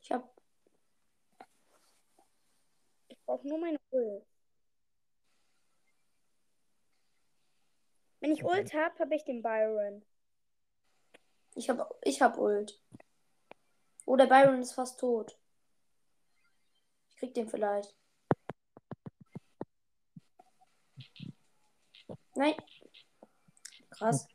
[0.03, 0.29] Ich hab.
[3.09, 4.27] Ich brauche nur meine Ult.
[8.21, 10.05] Wenn ich Ult habe, habe ich den Byron.
[11.55, 11.99] Ich hab.
[12.03, 12.79] Ich hab Ult.
[14.05, 15.39] Oh, der Byron ist fast tot.
[17.25, 17.97] Ich krieg den vielleicht.
[22.35, 22.55] Nein.
[23.89, 24.29] Krass.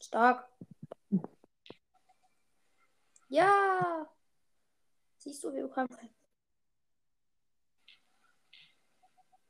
[0.00, 0.48] Stark.
[3.28, 4.12] Ja.
[5.18, 5.88] Siehst du, wir bekommen.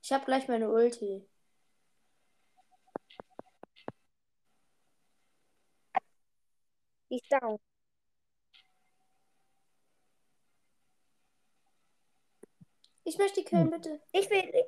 [0.03, 1.27] Ich habe gleich meine Ulti.
[7.09, 7.59] Ist down.
[13.05, 14.01] Ich möchte die killen, bitte.
[14.12, 14.64] Ich will.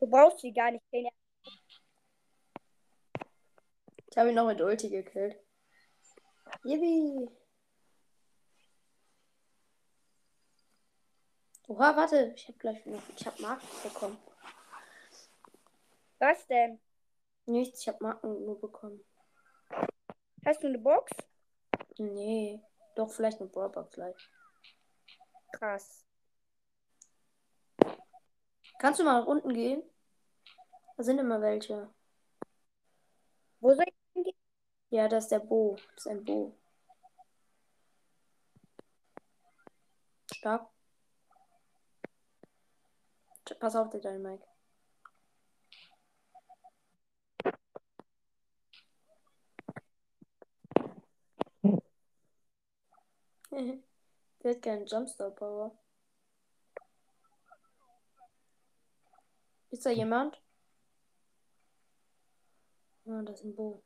[0.00, 0.84] Du brauchst sie gar nicht.
[0.90, 1.10] killen.
[4.10, 5.36] Ich habe ihn noch mit Ulti gekillt.
[6.64, 7.28] Yippie.
[11.68, 12.32] Oha, warte.
[12.34, 13.02] Ich habe gleich noch.
[13.16, 14.18] Ich habe Markt bekommen.
[16.18, 16.80] Was denn?
[17.46, 19.04] Nichts, ich habe Marken nur bekommen.
[20.44, 21.12] Hast du eine Box?
[21.98, 22.60] Nee,
[22.96, 24.30] doch vielleicht eine Brawlbox gleich.
[25.52, 26.07] Krass.
[28.78, 29.82] Kannst du mal nach unten gehen?
[30.96, 31.88] Da sind immer welche.
[33.60, 34.36] Wo soll ich hingehen?
[34.90, 35.76] Ja, das ist der Bo.
[35.94, 36.54] Das ist ein Bo.
[40.32, 40.68] Stark.
[43.60, 44.46] Pass auf, der dein Mike.
[54.42, 55.76] der hat keinen Jumpstart Power.
[59.70, 60.42] Ist da jemand?
[63.06, 63.82] Ah, das ist ein Bo.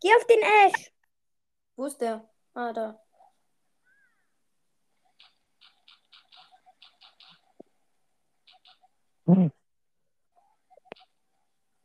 [0.00, 0.92] Geh auf den Ash.
[1.76, 2.28] Wo ist der?
[2.54, 3.00] Ah, da.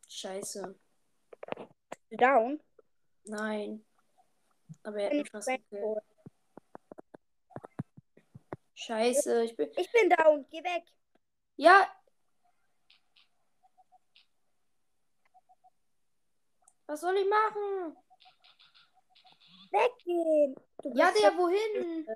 [0.07, 0.75] Scheiße.
[2.11, 2.59] Down.
[3.27, 3.85] Nein.
[4.83, 5.99] Aber er hat mich ich fast gekillt.
[8.75, 9.69] Scheiße, ich bin.
[9.75, 10.45] Ich bin down.
[10.49, 10.83] Geh weg.
[11.55, 11.87] Ja!
[16.85, 17.97] Was soll ich machen?
[19.71, 20.55] Weggehen.
[20.95, 22.07] Ja, der, wohin?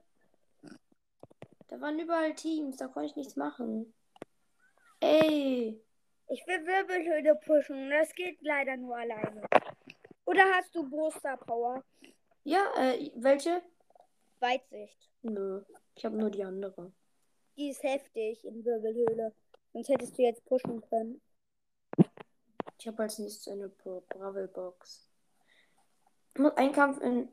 [1.67, 3.93] Da waren überall Teams, da konnte ich nichts machen.
[5.02, 5.84] Ey!
[6.30, 7.89] Ich will Wirbelhöhle pushen.
[7.89, 9.41] Das geht leider nur alleine.
[10.32, 11.84] Oder hast du Booster Power?
[12.46, 13.62] Ja, äh, welche?
[14.39, 15.12] Weitsicht.
[15.24, 15.62] Nö,
[15.94, 16.94] ich habe nur die andere.
[17.58, 19.36] Die ist heftig in Wirbelhöhle.
[19.74, 21.22] Sonst hättest du jetzt pushen können.
[22.80, 25.12] Ich habe als nächstes eine Bra- Bravel-Box.
[26.56, 27.28] Einen Kampf in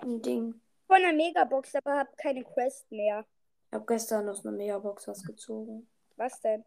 [0.00, 0.58] ein Ding.
[0.86, 3.26] Von der Megabox, aber hab keine Quest mehr.
[3.66, 5.86] Ich habe gestern aus einer Megabox was gezogen.
[6.16, 6.64] Was denn?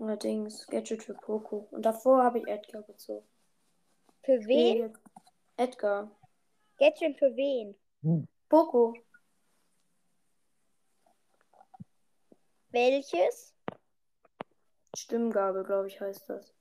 [0.00, 1.68] Allerdings Gadget für Poco.
[1.70, 3.26] Und davor habe ich Edgar gezogen.
[4.24, 4.96] Für wen?
[5.56, 6.10] Edgar.
[6.78, 7.76] Gadget für wen?
[8.48, 8.94] Poco.
[12.70, 13.54] Welches?
[14.96, 16.54] Stimmgabel, glaube ich, heißt das.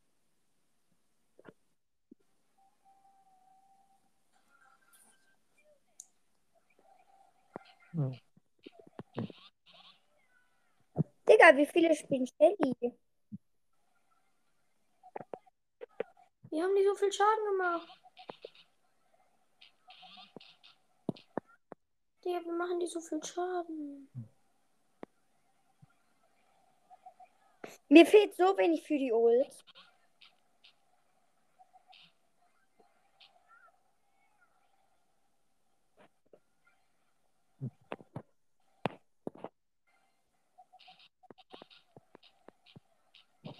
[11.28, 13.01] Digga, wie viele spielen Shelly?
[16.52, 17.88] Wie haben die so viel Schaden gemacht?
[22.26, 24.10] Digga, wie machen die so viel Schaden?
[27.88, 29.66] Mir fehlt so wenig für die Ult.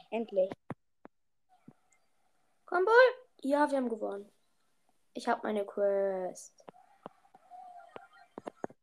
[0.10, 0.61] Endlich.
[2.72, 2.94] Komm, Bull.
[3.42, 4.32] Ja, wir haben gewonnen.
[5.14, 6.54] Ich habe meine Quest.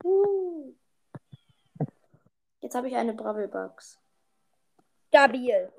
[0.05, 0.75] Uh.
[2.61, 3.99] Jetzt habe ich eine Bravel-Box.
[5.09, 5.73] Stabil.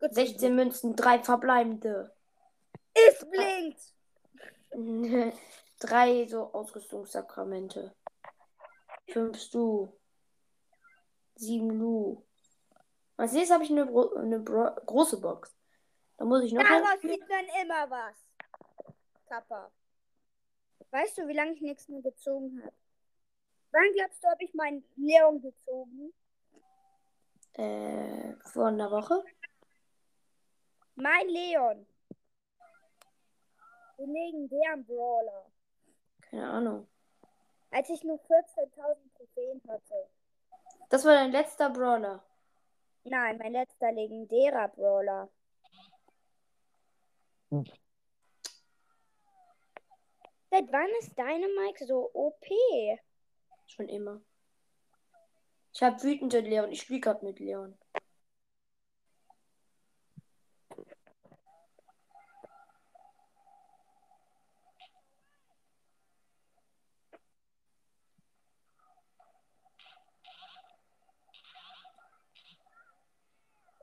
[0.00, 2.16] Gut 16 Münzen, drei verbleibende.
[2.94, 3.92] Es blinkt.
[5.80, 7.94] drei so Ausrüstungssakramente.
[9.08, 9.92] Fünf Stu.
[11.34, 12.24] Sieben Lu.
[13.18, 15.59] Als nächstes habe ich eine, eine große Box.
[16.20, 16.62] Da muss ich noch.
[16.62, 18.14] Daraus sieht man immer was.
[19.26, 19.70] Kappa.
[20.90, 22.74] Weißt du, wie lange ich nichts mehr gezogen habe?
[23.70, 26.12] Wann glaubst du, habe ich meinen Leon gezogen?
[27.54, 29.24] Äh, vor einer Woche.
[30.94, 31.86] Mein Leon.
[33.96, 35.46] Den legendären Brawler.
[36.20, 36.86] Keine Ahnung.
[37.70, 40.10] Als ich nur 14.000 Trophäen hatte.
[40.90, 42.22] Das war dein letzter Brawler.
[43.04, 45.30] Nein, mein letzter legendärer Brawler.
[47.50, 47.66] Seit
[50.72, 52.46] wann ist Dynamite so OP?
[53.66, 54.20] Schon immer.
[55.72, 56.70] Ich habe wütende Leon.
[56.70, 57.76] Ich spiele gerade mit Leon.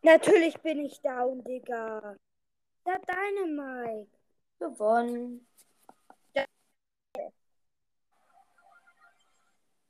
[0.04, 2.18] Natürlich bin ich down, Digga.
[2.88, 4.10] Der Dynamite.
[4.60, 5.46] Gewonnen.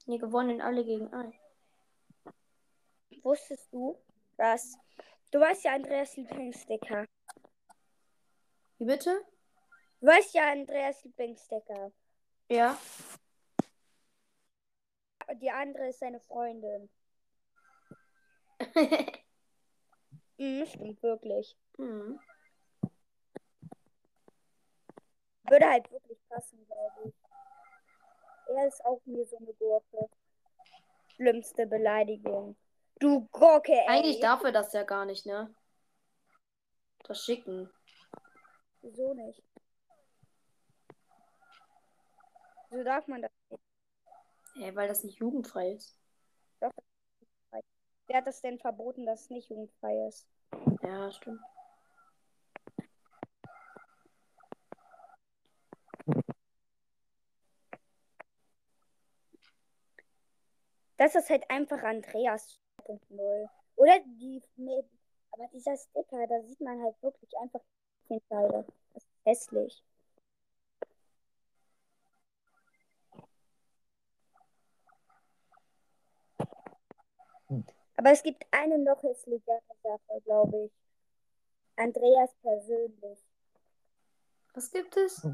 [0.07, 1.31] Nee, gewonnen alle gegen ein.
[3.21, 4.01] Wusstest du,
[4.37, 4.77] dass
[5.31, 7.05] du weißt ja Andreas Lieblingssticker.
[8.79, 9.23] Wie bitte?
[9.99, 11.91] Du weißt ja Andreas Lieblingssticker.
[12.49, 12.79] Ja.
[15.35, 16.89] Die andere ist seine Freundin.
[20.39, 21.57] Mhm, stimmt wirklich.
[21.77, 22.19] hm.
[25.49, 27.13] Würde halt wirklich passen, glaube ich.
[28.55, 30.09] Er ist auch mir so eine Gurke.
[31.15, 32.55] Schlimmste Beleidigung.
[32.99, 33.87] Du Gurke, ey.
[33.87, 35.53] Eigentlich darf er das ja gar nicht, ne?
[37.03, 37.69] Das schicken.
[38.81, 39.43] Wieso nicht?
[42.69, 43.61] So darf man das nicht.
[44.55, 45.97] Ja, weil das nicht jugendfrei ist.
[48.07, 50.27] Wer hat das denn verboten, dass es nicht jugendfrei ist?
[50.81, 51.41] Ja, stimmt.
[60.97, 63.49] Das ist halt einfach Andreas 2.0.
[63.75, 64.41] Oder die.
[64.55, 64.83] Nee,
[65.31, 67.61] aber dieser Sticker, da sieht man halt wirklich einfach
[68.09, 68.65] die Teile.
[68.93, 69.83] Das ist hässlich.
[77.97, 80.71] Aber es gibt eine noch hässlichere Sache, glaube ich.
[81.75, 83.19] Andreas persönlich.
[84.53, 85.27] Was gibt es?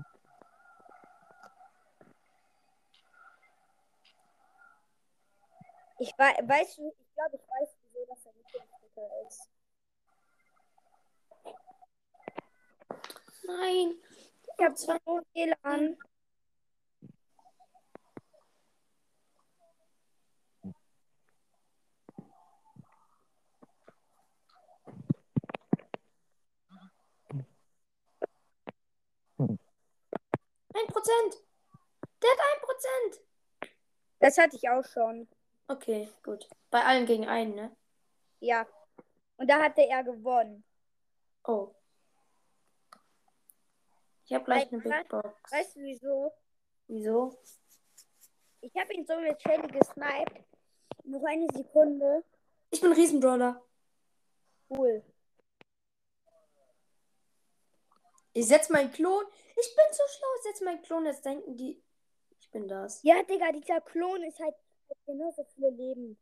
[5.99, 9.49] Ich wei weiß, ich glaube, ich weiß, wieso das ein Sticker ist.
[13.43, 13.95] Nein.
[14.57, 14.97] Ich habe so
[15.33, 15.97] viel an.
[30.75, 31.43] Ein Prozent.
[32.21, 33.25] Der hat ein Prozent.
[34.19, 35.27] Das hatte ich auch schon.
[35.67, 36.47] Okay, gut.
[36.69, 37.75] Bei allen gegen einen, ne?
[38.39, 38.67] Ja.
[39.37, 40.63] Und da hatte er gewonnen.
[41.45, 41.73] Oh.
[44.25, 45.51] Ich habe gleich Weil- eine Big Box.
[45.51, 46.33] Weißt du wieso?
[46.87, 47.37] Wieso?
[48.61, 50.45] Ich habe ihn so mit Shelly gesniped.
[51.05, 52.23] Noch eine Sekunde.
[52.69, 53.61] Ich bin Riesenbrawler.
[54.69, 55.03] Cool.
[58.33, 59.25] Ich setz meinen Klon.
[59.55, 60.27] Ich bin so schlau.
[60.37, 61.05] Ich setz meinen Klon.
[61.05, 61.83] Jetzt denken die,
[62.39, 63.03] ich bin das.
[63.03, 64.55] Ja, Digga, dieser Klon ist halt
[65.05, 66.17] genauso viele Leben.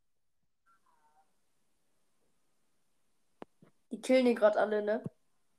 [3.91, 5.03] Die killen die gerade alle, ne?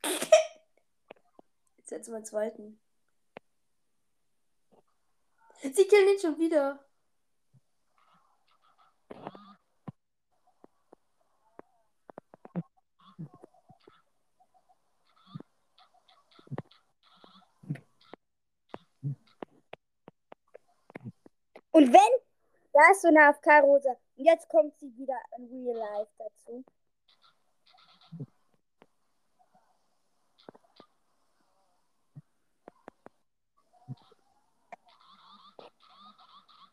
[1.76, 2.80] Jetzt setz meinen zweiten.
[5.62, 6.84] Sie killen ihn schon wieder.
[21.72, 22.31] Und wenn,
[22.72, 23.96] da ist so eine AFK-Rose.
[24.16, 26.64] Und jetzt kommt sie wieder in Real Life dazu.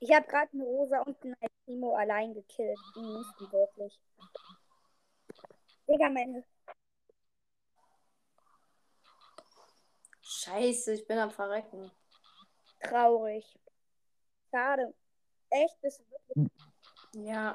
[0.02, 1.36] Ich habe gerade eine Rosa und einen
[1.66, 2.80] Timo allein gekillt.
[2.96, 4.00] Die mussten wirklich.
[5.88, 6.46] Digga, meine.
[10.22, 11.92] Scheiße, ich bin am Verrecken.
[12.80, 13.46] Traurig.
[14.52, 14.94] Schade.
[15.52, 16.52] Echt, du wirklich
[17.14, 17.54] Ja.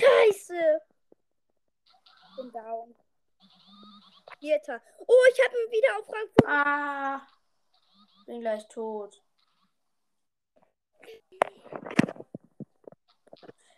[0.00, 0.80] Scheiße.
[1.84, 2.94] Ich bin down.
[4.38, 4.82] Vierter.
[4.98, 6.46] Oh, ich habe ihn wieder auf Rang 5.
[6.46, 7.26] Ah.
[8.26, 9.22] Bin gleich tot.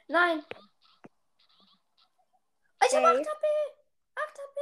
[0.09, 0.45] Nein.
[2.87, 3.30] Ich habe 8 Dave.
[3.30, 3.47] HP.
[4.14, 4.61] 8 HP.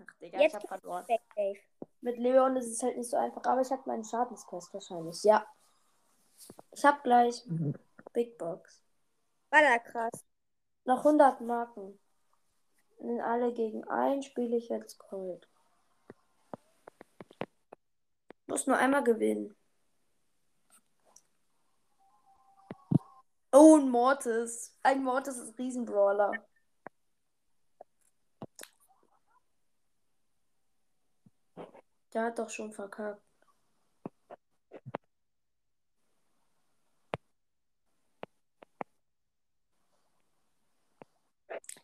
[0.00, 1.08] Ach, Digga, Jetzt ich hab verloren.
[1.08, 1.58] Weg, Dave.
[2.00, 5.22] Mit Leon ist es halt nicht so einfach, aber ich habe meinen Schadensquest wahrscheinlich.
[5.22, 5.46] Ja.
[6.72, 7.42] Ich habe gleich
[8.12, 8.82] Big Box.
[9.50, 10.24] War da krass.
[10.84, 11.98] Noch 100 Marken.
[12.98, 15.48] In alle gegen ein spiele ich jetzt Cold.
[18.46, 19.54] Muss nur einmal gewinnen.
[23.52, 24.76] Oh, ein Mortis.
[24.82, 26.32] Ein Mortis ist Riesenbrawler.
[32.14, 33.20] Der hat doch schon verkackt.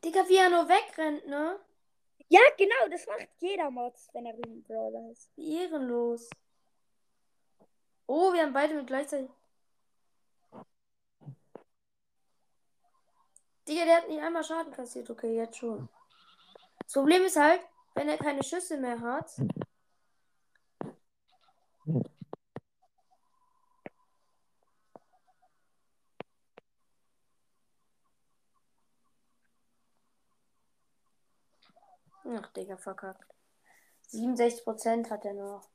[0.05, 1.59] Digga, wie er nur wegrennt, ne?
[2.29, 5.31] Ja, genau, das macht jeder Mods, wenn er Riesenbrawler ist.
[5.37, 6.31] Wie ehrenlos.
[8.07, 9.31] Oh, wir haben beide mit gleichzeitig.
[13.67, 15.11] Digga, der hat nicht einmal Schaden kassiert.
[15.11, 15.89] Okay, jetzt schon.
[16.85, 17.61] Das Problem ist halt,
[17.95, 19.31] wenn er keine Schüsse mehr hat.
[32.25, 33.35] Ach, Digga, verkackt.
[34.09, 35.70] 67% hat er noch.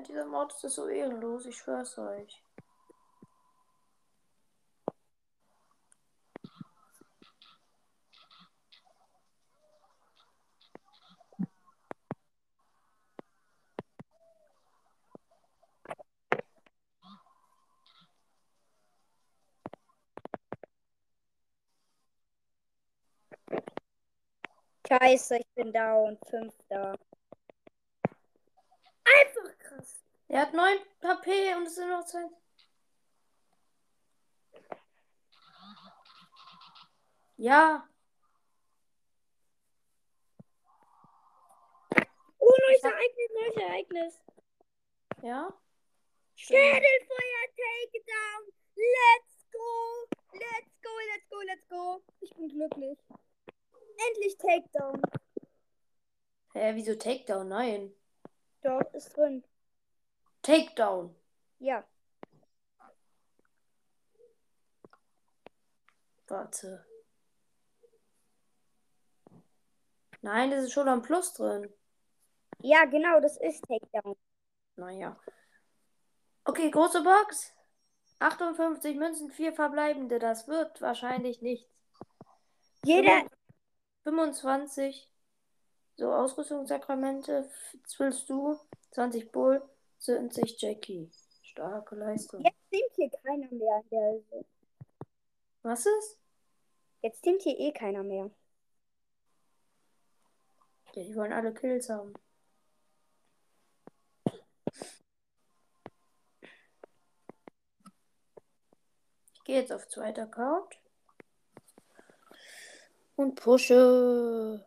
[0.00, 2.42] Ja, dieser Mod ist so ehrenlos, ich schwör's euch.
[24.88, 26.18] Scheiße, ich bin down.
[26.30, 26.98] Fünfter.
[29.04, 29.59] Einfach.
[30.30, 32.24] Er hat 9 HP und es sind noch zwei.
[37.36, 37.84] Ja,
[42.38, 44.22] Oh, neues Ereignis, neues Ereignis.
[45.22, 45.52] ja.
[46.36, 48.52] Schädelfeuer Takedown.
[48.76, 50.06] Let's go.
[50.32, 52.02] Let's go, let's go, let's go.
[52.20, 52.98] Ich bin glücklich.
[54.08, 55.02] Endlich Takedown.
[56.54, 57.48] Hä, wieso Takedown?
[57.48, 57.92] Nein.
[58.62, 59.44] Doch, ist drin.
[60.50, 61.14] Takedown.
[61.60, 61.84] Ja.
[66.26, 66.84] Warte.
[70.22, 71.72] Nein, das ist schon am Plus drin.
[72.58, 74.16] Ja, genau, das ist Takedown.
[74.74, 75.16] Naja.
[76.44, 77.52] Okay, große Box.
[78.18, 80.18] 58 Münzen, 4 verbleibende.
[80.18, 81.70] Das wird wahrscheinlich nichts.
[82.84, 83.24] Jeder,
[84.02, 85.08] 25.
[85.94, 87.48] So, Ausrüstungssakramente.
[87.86, 88.58] 12 du.
[88.90, 89.62] 20 Bull.
[90.00, 91.10] 20 Jackie.
[91.42, 92.42] Starke Leistung.
[92.42, 93.82] jetzt stimmt hier keiner mehr.
[93.90, 94.44] Der,
[95.62, 96.18] Was ist?
[97.02, 98.30] jetzt stimmt hier eh keiner mehr.
[100.94, 102.14] Ja, die wollen alle Kills haben.
[109.34, 110.80] Ich gehe jetzt auf zweiter Account.
[113.16, 114.66] Und pushe.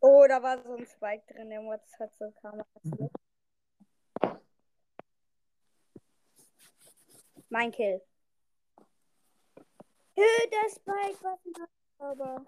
[0.00, 2.64] Oh, da war so ein Spike drin, der Mods hat so Karma
[7.52, 8.00] Mein Kill.
[10.16, 12.46] Hö, der Spike, was ein aber.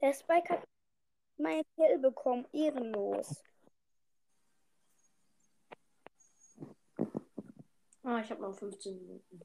[0.00, 0.66] Der Spike hat
[1.36, 3.44] mein Kill bekommen, ehrenlos.
[8.02, 9.42] Ah, ich habe noch 15 Minuten.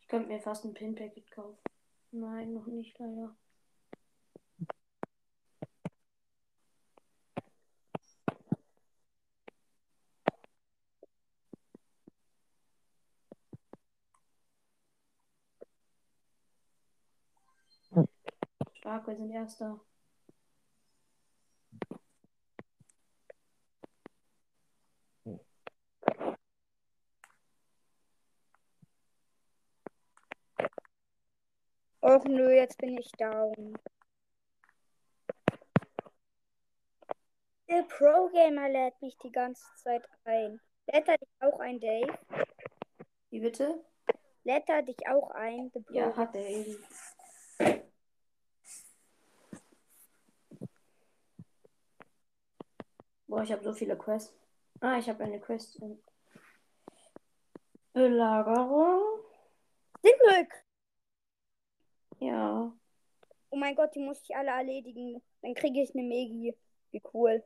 [0.00, 1.58] Ich könnte mir fast ein Pin-Packet kaufen.
[2.10, 3.36] Nein, noch nicht leider.
[18.86, 19.80] Stark, wir sind Erster.
[32.00, 33.76] Och nö, jetzt bin ich down.
[37.68, 40.60] Der Pro-Gamer lädt mich die ganze Zeit ein.
[40.86, 42.16] Lädt er dich auch ein, Dave?
[43.30, 43.84] Wie bitte?
[44.44, 46.76] Lädt er dich auch ein, Pro Ja, hat er eben.
[53.28, 54.32] Boah, ich habe so viele Quests.
[54.80, 55.98] Ah, ich habe eine Quest in
[57.92, 59.02] Belagerung.
[60.02, 60.64] Singlück!
[62.18, 62.72] Ja.
[63.50, 65.22] Oh mein Gott, die muss ich alle erledigen.
[65.42, 66.54] Dann kriege ich eine Megi.
[66.90, 67.42] Wie cool.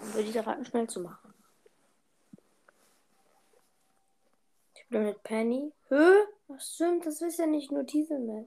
[0.00, 1.34] Würde ich raten, schnell zu machen.
[4.74, 5.72] Ich bin mit Penny.
[5.88, 6.26] Hö?
[6.48, 8.46] Ach stimmt, das ist ja nicht nur diese Map.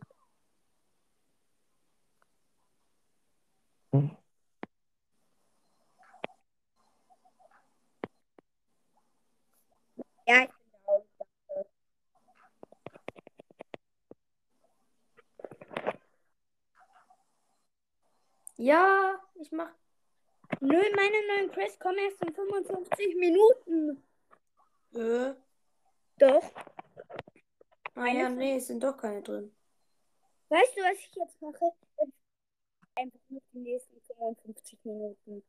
[10.28, 11.04] Ja, ich bin down.
[11.18, 11.70] Danke.
[18.58, 19.74] Ja, ich mach.
[20.62, 24.04] Nö, meine neuen Quests kommen erst in 55 Minuten.
[24.94, 25.36] Hö?
[26.18, 26.52] Doch.
[27.96, 29.56] Ah ja, nee, es sind doch keine drin.
[30.50, 31.72] Weißt du, was ich jetzt mache?
[32.96, 35.44] Einfach nur die nächsten 55 Minuten.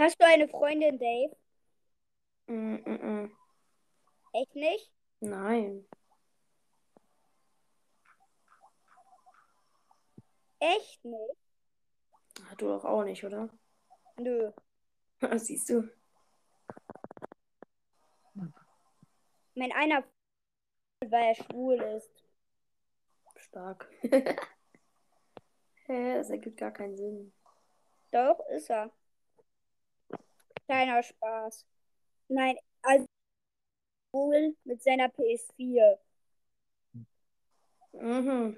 [0.00, 1.36] Hast du eine Freundin, Dave?
[2.46, 3.30] Mm -mm -mm.
[4.32, 4.90] Echt nicht?
[5.20, 5.86] Nein.
[10.58, 11.36] Echt nicht?
[12.40, 13.50] Ah, Du doch auch nicht, oder?
[14.16, 14.52] Nö.
[15.36, 15.86] Siehst du.
[19.54, 20.02] Mein einer,
[21.04, 22.24] weil er schwul ist.
[23.36, 23.86] Stark.
[25.84, 27.34] Hä, das ergibt gar keinen Sinn.
[28.12, 28.90] Doch, ist er.
[30.70, 31.66] Kleiner Spaß.
[32.28, 33.04] Nein, also
[34.10, 35.98] schwul mit seiner PS4.
[37.92, 38.56] Mhm.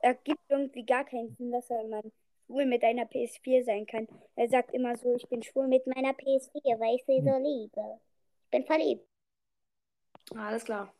[0.00, 2.02] Ergibt irgendwie gar keinen Sinn, dass er mal
[2.44, 4.06] schwul mit einer PS4 sein kann.
[4.34, 7.98] Er sagt immer so, ich bin schwul mit meiner PS4, weil ich sie so liebe.
[8.44, 9.08] Ich bin verliebt.
[10.34, 10.92] Alles klar.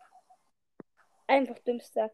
[1.26, 2.10] Einfach dümmster.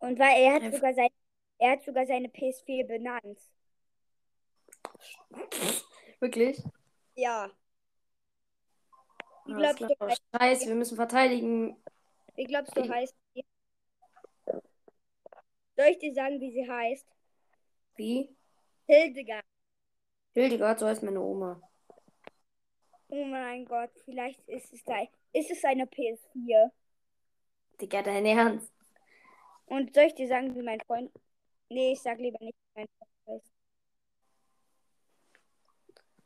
[0.00, 1.08] Und weil er hat sogar sein,
[1.64, 3.40] er hat sogar seine PS4 benannt.
[6.20, 6.62] Wirklich?
[7.14, 7.50] Ja.
[9.46, 11.76] Wie Alles glaubst du, heißt, Scheiße, wir müssen verteidigen.
[12.34, 13.44] wie glaubst du Ich- heißt sie?
[15.76, 17.06] Soll ich dir sagen, wie sie heißt?
[17.96, 18.36] Wie?
[18.86, 19.44] Hildegard.
[20.34, 21.60] Hildegard, so heißt meine Oma.
[23.08, 24.96] Oh mein Gott, vielleicht ist es da.
[25.32, 26.70] Ist es eine PS4?
[27.80, 28.70] Digga, dein Ernst.
[29.66, 31.10] Und soll ich dir sagen, wie mein Freund.
[31.68, 32.86] Nee, ich sag lieber nicht, mein
[33.28, 33.52] heißt.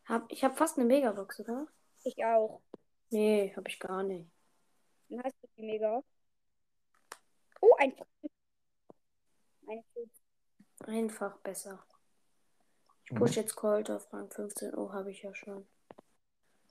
[0.07, 1.67] Hab, ich habe fast eine Megabox, oder?
[2.05, 2.63] Ich auch.
[3.11, 4.31] Nee, habe ich gar nicht.
[5.09, 6.03] Dann hast du die mega.
[7.61, 7.95] Oh, ein.
[10.87, 11.85] Einfach besser.
[13.05, 14.75] Ich push jetzt Colt auf Rang 15.
[14.75, 15.67] Oh, habe ich ja schon.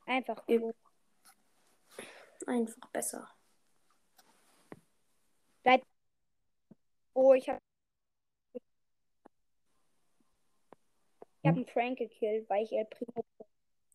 [0.05, 0.75] Einfach gut.
[2.45, 3.29] Einfach besser.
[7.13, 7.66] Oh, ich hab.
[11.47, 13.23] Ich hab einen Frank gekillt, weil ich El Primo.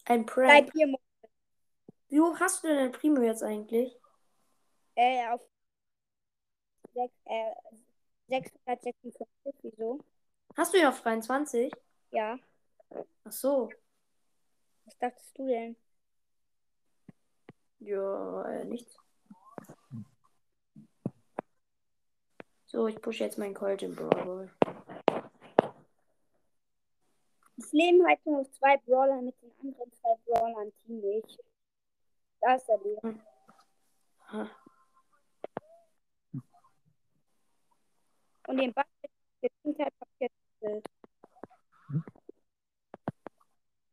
[0.06, 0.74] Ein Prank.
[0.74, 0.98] Mo-
[2.08, 3.94] Wie hoch hast du denn den Primo jetzt eigentlich?
[4.94, 5.40] äh, auf.
[6.94, 7.52] Sech, äh,
[8.28, 9.26] 656.
[9.62, 10.00] Wieso?
[10.56, 11.70] Hast du ihn auf 23?
[12.10, 12.38] Ja.
[13.24, 13.70] Ach so.
[14.86, 15.76] Was dachtest du denn?
[17.80, 18.96] Ja, äh, nichts.
[22.66, 24.50] So, ich pushe jetzt meinen Colt im Brawl.
[27.56, 31.38] Es leben halt nur noch zwei Brawler mit den anderen zwei Brawlern teamlich.
[32.40, 33.14] Da ist er wieder.
[34.28, 34.50] Ha.
[38.48, 38.84] Und den Ball
[39.40, 40.86] gekillt hat, gekillt.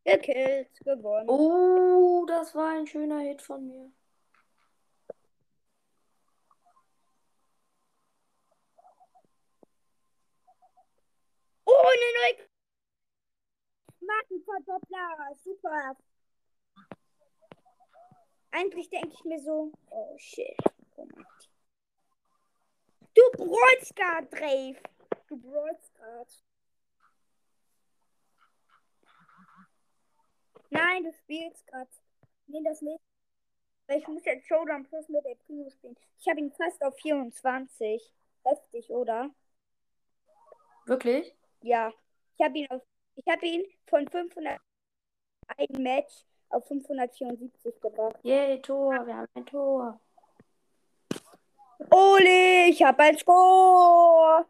[0.06, 1.30] Gekillt, gewonnen.
[1.30, 3.92] Oh, das war ein schöner Hit von mir.
[11.66, 12.49] Oh, eine neue
[14.10, 15.36] Markenverdoppler.
[15.36, 15.98] Super.
[18.52, 20.58] Eigentlich denke ich mir so, oh shit.
[20.96, 21.08] Oh.
[23.14, 24.80] Du bräutst grad, Dave.
[25.28, 26.44] Du bräutst grad.
[30.72, 31.88] Nein, du spielst grad.
[32.48, 33.02] Nee, das nicht.
[33.88, 35.98] Weil ich muss jetzt Showdown Plus mit der Primo spielen.
[36.20, 38.14] Ich habe ihn fast auf 24.
[38.44, 39.30] Heftig, oder?
[40.86, 41.36] Wirklich?
[41.62, 41.92] Ja,
[42.38, 42.82] ich habe ihn auf,
[43.20, 44.60] ich habe ihn von 500
[45.58, 48.20] ein Match auf 574 gebracht.
[48.24, 50.00] Yay, Tor, wir haben ein Tor.
[51.92, 54.46] Ole, ich habe ein Score.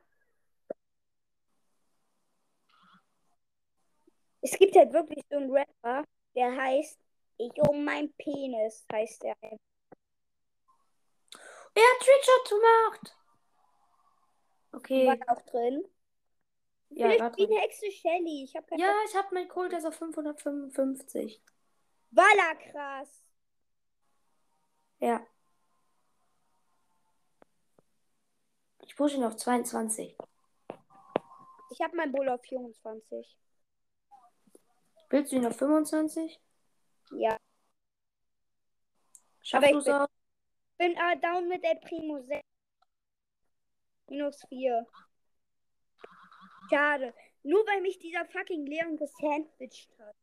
[4.41, 6.03] Es gibt halt wirklich so einen Rapper,
[6.35, 6.99] der heißt
[7.37, 9.35] Ich um mein Penis, heißt der.
[9.41, 9.57] Er
[11.83, 13.15] hat Trickshot gemacht.
[14.71, 15.07] Okay.
[15.07, 15.83] War auch drin.
[16.91, 17.51] Ja, wie drin.
[17.51, 18.43] eine Hexe Shelly.
[18.43, 21.41] Ich habe keine Ja, ich habe mein Colt jetzt auf 555.
[22.11, 23.23] Walla krass.
[24.99, 25.25] Ja.
[28.85, 30.17] Ich pushe ihn auf 22.
[31.71, 33.37] Ich habe mein Bull auf 24.
[35.09, 36.39] Willst du ihn auf 25?
[37.11, 37.37] Ja.
[39.41, 40.07] Schaffst ich du es bin- auch?
[40.77, 42.41] Bin äh, down mit der Primo 6.
[44.07, 44.87] Minus 4.
[46.69, 47.13] Schade.
[47.43, 50.15] Nur weil mich dieser fucking Leon gesandwiched hat.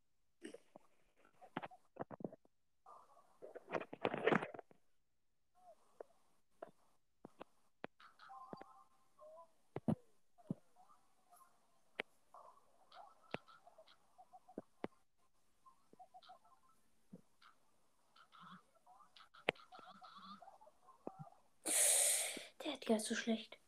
[22.65, 23.59] Der ja so schlecht.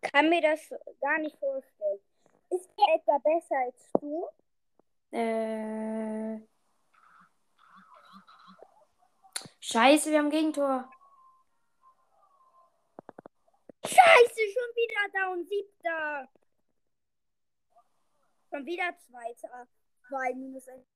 [0.00, 0.68] Kann mir das
[1.00, 2.00] gar nicht vorstellen.
[2.50, 4.28] Ist der etwa besser als du?
[5.10, 6.40] Äh.
[9.60, 10.90] Scheiße, wir haben Gegentor.
[13.84, 16.28] Scheiße, schon wieder down, siebter.
[18.50, 19.68] Schon wieder zweiter.
[20.08, 20.86] Zwei minus ein.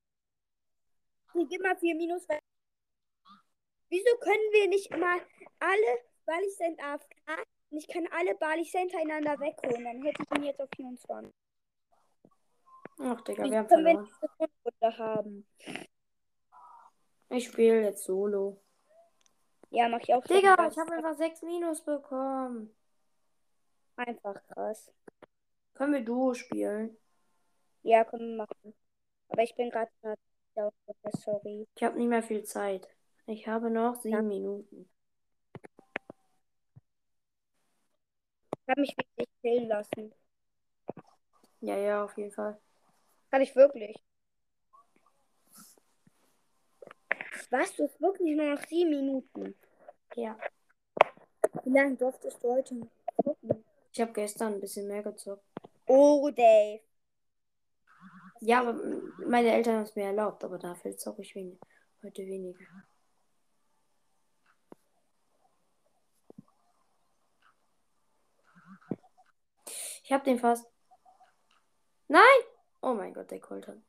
[1.35, 2.25] Ich gib mal vier minus.
[3.89, 5.21] Wieso können wir nicht mal
[5.59, 9.83] alle Bali sind AFK und ich kann alle Bali hintereinander wegholen?
[9.83, 11.33] Dann hätte ich ihn jetzt auf 24.
[12.99, 14.07] Ach, Digga, wir haben verloren.
[14.39, 15.47] eine Runde haben?
[17.29, 18.61] Ich spiele jetzt Solo.
[19.71, 22.69] Ja, mach ich auch Digga, ich habe einfach 6 Minus bekommen.
[23.95, 24.91] einfach krass.
[25.73, 26.95] Können wir Duo spielen?
[27.81, 28.75] Ja, können wir machen.
[29.29, 29.89] Aber ich bin gerade
[31.17, 31.67] sorry.
[31.75, 32.87] Ich habe nicht mehr viel Zeit.
[33.25, 34.21] Ich habe noch 7 Ja.
[34.21, 34.87] Minuten.
[38.67, 40.13] Habe mich wirklich killen lassen.
[41.61, 42.59] Ja, ja, auf jeden Fall.
[43.31, 43.97] Habe ich wirklich.
[47.49, 47.75] Was?
[47.75, 49.55] Du hast wirklich nur noch sieben Minuten.
[50.15, 50.37] Ja.
[51.63, 53.63] Wie lange durftest du heute gucken?
[53.91, 55.45] Ich habe gestern ein bisschen mehr gezockt.
[55.85, 56.81] Oh, Dave.
[58.39, 58.73] Ja, aber
[59.25, 61.59] meine Eltern haben es mir erlaubt, aber dafür zocke ich wenig,
[62.03, 62.65] heute weniger.
[70.13, 70.67] Ich habe den fast.
[72.07, 72.21] Nein!
[72.83, 73.79] Oh mein Gott, der Colt hat.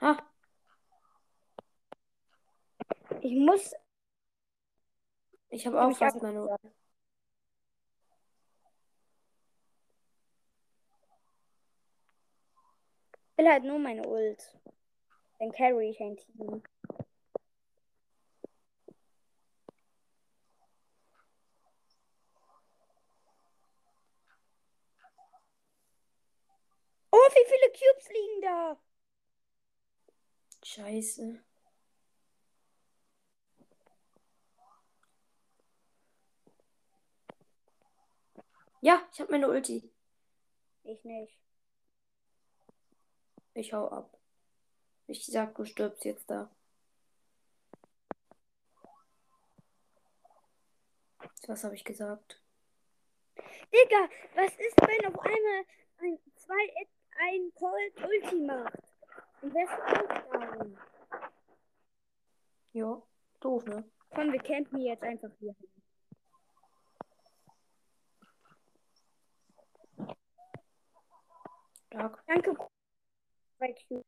[0.00, 0.16] Ha,
[3.20, 3.74] Ich muss.
[5.48, 6.56] ich habe hab auch fast meine.
[13.36, 14.56] will halt nur meine Ult.
[15.40, 16.62] Dann carry ich ein Team.
[27.34, 28.76] Wie viele Cubes liegen da?
[30.62, 31.42] Scheiße.
[38.82, 39.90] Ja, ich habe meine Ulti.
[40.84, 41.38] Ich nicht.
[43.54, 44.16] Ich hau ab.
[45.06, 46.50] Ich sag, du stirbst jetzt da.
[51.46, 52.40] Was habe ich gesagt?
[53.72, 55.64] Digga, was ist, wenn auf einmal
[55.98, 56.86] ein, zwei,
[57.20, 58.78] ein Cold Ulti macht?
[59.42, 60.78] Und wer ist auch down?
[62.72, 63.02] Ja,
[63.40, 63.84] doof, ne?
[64.10, 65.70] Komm, wir campen jetzt einfach hier hin.
[71.86, 72.22] Stark.
[72.26, 72.54] Danke.
[73.58, 74.02] Kill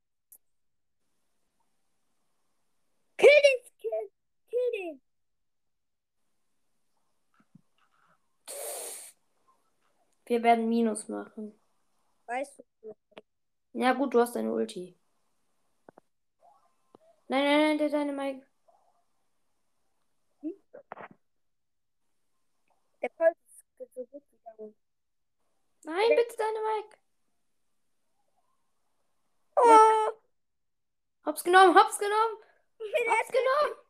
[3.19, 4.11] den, kill,
[4.49, 5.01] kill den.
[10.27, 11.62] Wir werden Minus machen.
[12.33, 12.97] Weißt du?
[13.75, 14.99] Ja, gut, du hast deine Ulti.
[17.29, 18.47] Nein, nein, nein, der deine Mike.
[23.03, 23.37] Der Colt
[23.79, 24.23] ist so gut
[24.57, 24.75] down.
[25.85, 26.99] Nein, bitte deine Mike.
[29.57, 30.13] Oh!
[31.27, 32.37] Hab's genommen, hab's genommen.
[32.79, 33.82] Der Hab's genommen.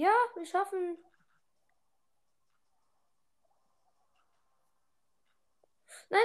[0.00, 0.96] Ja, wir schaffen.
[6.08, 6.20] Nein.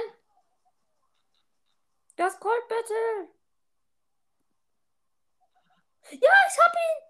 [2.16, 3.28] Das Cold Battle.
[6.10, 7.02] Ja, ich hab ihn.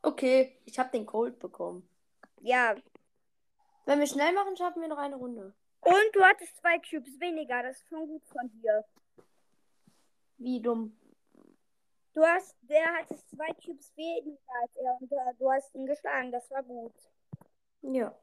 [0.00, 1.86] Okay, ich hab den Cold bekommen.
[2.40, 2.74] Ja.
[3.84, 5.52] Wenn wir schnell machen, schaffen wir noch eine Runde.
[5.80, 7.62] Und du hattest zwei Cubes weniger.
[7.62, 8.82] Das ist schon gut von dir.
[10.38, 10.98] Wie dumm.
[12.12, 16.32] Du hast, der hatte zwei Cubes weniger als er und du hast ihn geschlagen.
[16.32, 16.92] Das war gut.
[17.82, 18.14] Ja.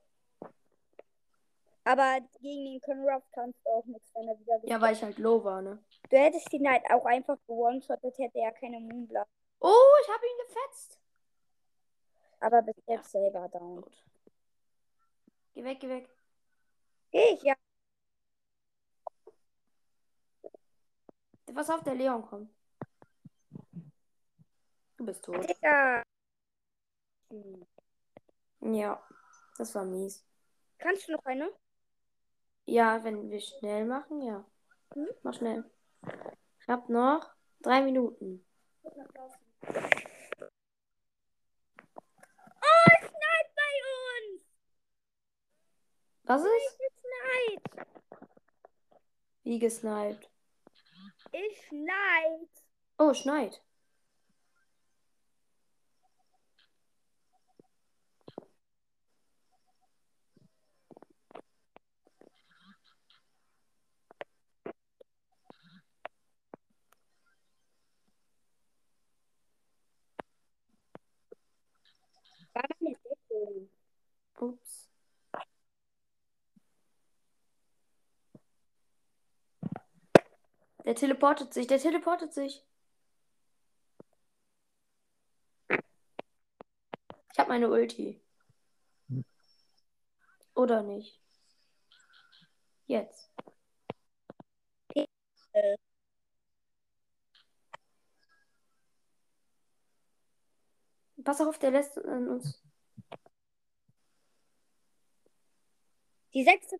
[1.85, 5.17] Aber gegen den Conrad kannst du auch nichts, wenn er wieder Ja, weil ich halt
[5.19, 5.81] low war, ne?
[6.09, 9.27] Du hättest ihn halt auch einfach gewone-shottet, hätte er keine Moonblock.
[9.61, 10.99] Oh, ich hab ihn gefetzt.
[12.41, 13.81] Aber bist jetzt selber down.
[13.81, 14.03] Gut.
[15.53, 16.09] Geh weg, geh weg.
[17.11, 17.55] Geh ich, ja.
[21.53, 22.56] Was auf, der Leon kommt.
[24.97, 25.47] Du bist tot.
[25.47, 26.03] Digga.
[27.29, 27.65] Hm.
[28.61, 29.01] Ja,
[29.57, 30.25] das war mies.
[30.79, 31.51] Kannst du noch eine?
[32.65, 34.43] Ja, wenn wir schnell machen, ja.
[34.93, 35.07] Hm?
[35.23, 35.63] Mach schnell.
[36.59, 37.29] Ich hab noch
[37.61, 38.43] drei Minuten.
[38.83, 38.89] Oh,
[42.89, 43.73] es schneit bei
[44.03, 44.41] uns!
[46.23, 46.79] Was ist?
[46.79, 47.87] Es schneit!
[49.43, 50.29] Wie gesniped.
[51.31, 52.49] Es schneit!
[52.97, 53.61] Oh, schneit.
[74.39, 74.89] Ups.
[80.85, 82.65] Der teleportet sich, der teleportet sich.
[87.31, 88.21] Ich habe meine Ulti.
[90.55, 91.21] Oder nicht?
[92.87, 93.29] Jetzt.
[101.23, 102.66] Pass auf, der lässt äh, uns.
[106.37, 106.77] Die sechste.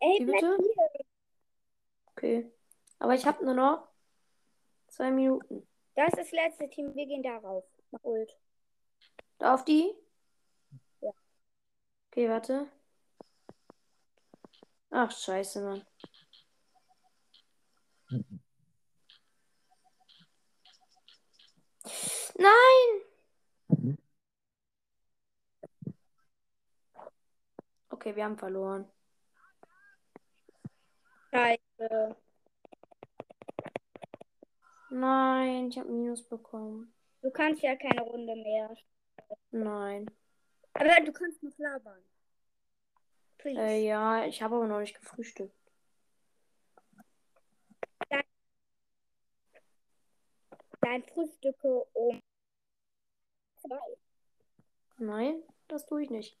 [0.00, 0.58] Ey, Wie bitte?
[2.06, 2.52] Okay.
[2.98, 3.86] Aber ich habe nur noch
[4.88, 5.64] zwei Minuten.
[5.94, 6.92] Das ist das letzte Team.
[6.96, 7.64] Wir gehen darauf.
[7.92, 8.36] Mach Ult.
[9.38, 9.94] Da auf die?
[11.00, 11.12] Ja.
[12.10, 12.66] Okay, warte.
[14.90, 15.86] Ach, scheiße, Mann.
[22.34, 23.15] Nein!
[27.96, 28.86] Okay, wir haben verloren.
[31.32, 32.16] Scheiße.
[34.90, 36.92] Nein, ich habe Minus bekommen.
[37.22, 38.76] Du kannst ja keine Runde mehr.
[39.50, 40.10] Nein.
[40.74, 42.02] Aber du kannst noch labern.
[43.38, 43.60] Please.
[43.62, 45.56] Äh, ja, ich habe aber noch nicht gefrühstückt.
[50.82, 52.20] Dein Frühstücke um
[53.56, 53.78] zwei.
[54.98, 56.38] Nein, das tue ich nicht.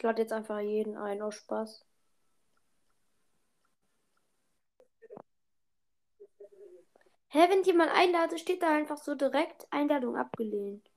[0.00, 1.84] Ich lade jetzt einfach jeden ein, aus Spaß.
[7.28, 10.88] Hä, wenn jemand einlade, steht da einfach so direkt Einladung abgelehnt.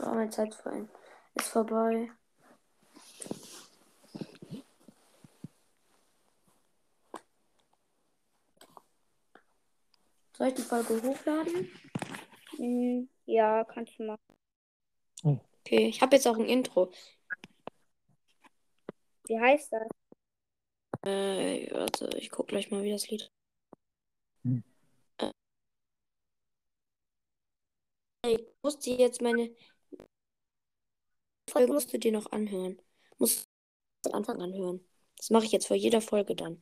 [0.00, 0.88] Oh, meine Zeit vor-
[1.34, 2.10] ist vorbei.
[10.32, 11.70] Soll ich die Folge hochladen?
[12.56, 14.20] Hm, ja, kannst du machen.
[15.22, 16.92] Okay, ich habe jetzt auch ein Intro.
[19.28, 19.88] Wie heißt das?
[21.02, 23.30] Äh, warte, ich guck gleich mal, wie das Lied.
[24.42, 24.62] Hm.
[25.18, 25.30] Äh,
[28.28, 29.54] ich musste jetzt meine
[31.48, 32.80] Folge musst du dir noch anhören.
[33.18, 33.48] Musst
[34.02, 34.80] du von Anfang an hören.
[35.16, 36.60] Das mache ich jetzt vor jeder Folge dann.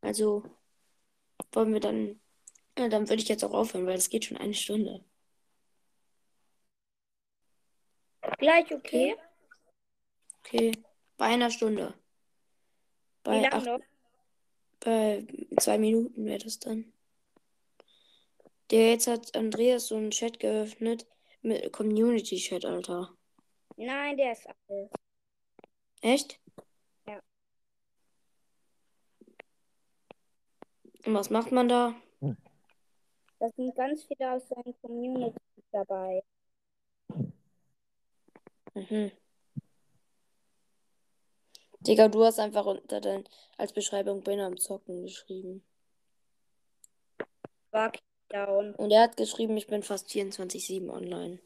[0.00, 0.44] Also
[1.52, 2.20] wollen wir dann.
[2.78, 5.04] Ja, dann würde ich jetzt auch aufhören, weil es geht schon eine Stunde.
[8.38, 9.16] Gleich okay?
[10.40, 10.72] Okay.
[11.16, 11.94] Bei einer Stunde.
[13.24, 13.80] Wie Bei, lange acht, noch?
[14.80, 15.26] bei
[15.58, 16.92] zwei Minuten wäre das dann.
[18.70, 21.06] Der jetzt hat Andreas so einen Chat geöffnet
[21.46, 23.16] mit Community-Chat, Alter.
[23.76, 24.90] Nein, der ist alt.
[26.02, 26.40] Echt?
[27.06, 27.20] Ja.
[31.04, 31.94] Und was macht man da?
[33.38, 35.38] Da sind ganz viele aus seiner Community
[35.70, 36.22] dabei.
[38.74, 39.12] Mhm.
[41.80, 43.24] Digga, du hast einfach unter dein,
[43.56, 45.62] als Beschreibung bin am Zocken geschrieben.
[47.70, 47.92] War
[48.28, 48.74] down.
[48.74, 51.38] Und er hat geschrieben, ich bin fast 24-7 online.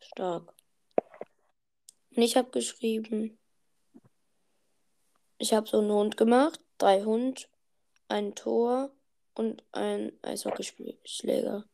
[0.00, 0.54] Stark.
[2.14, 3.38] Und ich habe geschrieben,
[5.38, 7.48] ich habe so einen Hund gemacht, drei Hund,
[8.08, 8.90] ein Tor
[9.34, 11.64] und ein Eishockeyschläger.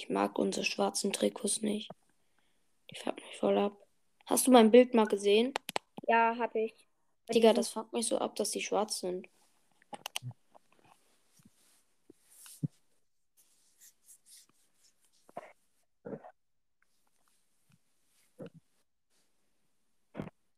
[0.00, 1.90] Ich mag unsere schwarzen Trikots nicht.
[2.90, 3.76] Die färben mich voll ab.
[4.24, 5.52] Hast du mein Bild mal gesehen?
[6.08, 6.74] Ja, hab ich.
[7.28, 9.28] Digga, das fuckt mich so ab, dass die schwarz sind.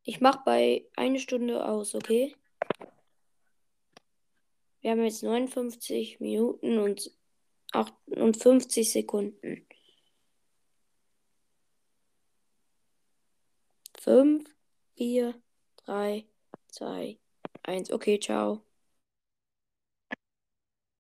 [0.05, 2.37] Ich mach bei eine Stunde aus, okay?
[4.83, 7.11] Wir haben jetzt 59 Minuten und
[7.73, 9.67] 58 Sekunden.
[13.95, 14.45] 5,
[14.97, 15.35] 4,
[15.77, 16.27] 3,
[16.69, 17.19] 2,
[17.67, 17.91] 1.
[17.93, 18.72] Okay, ciao.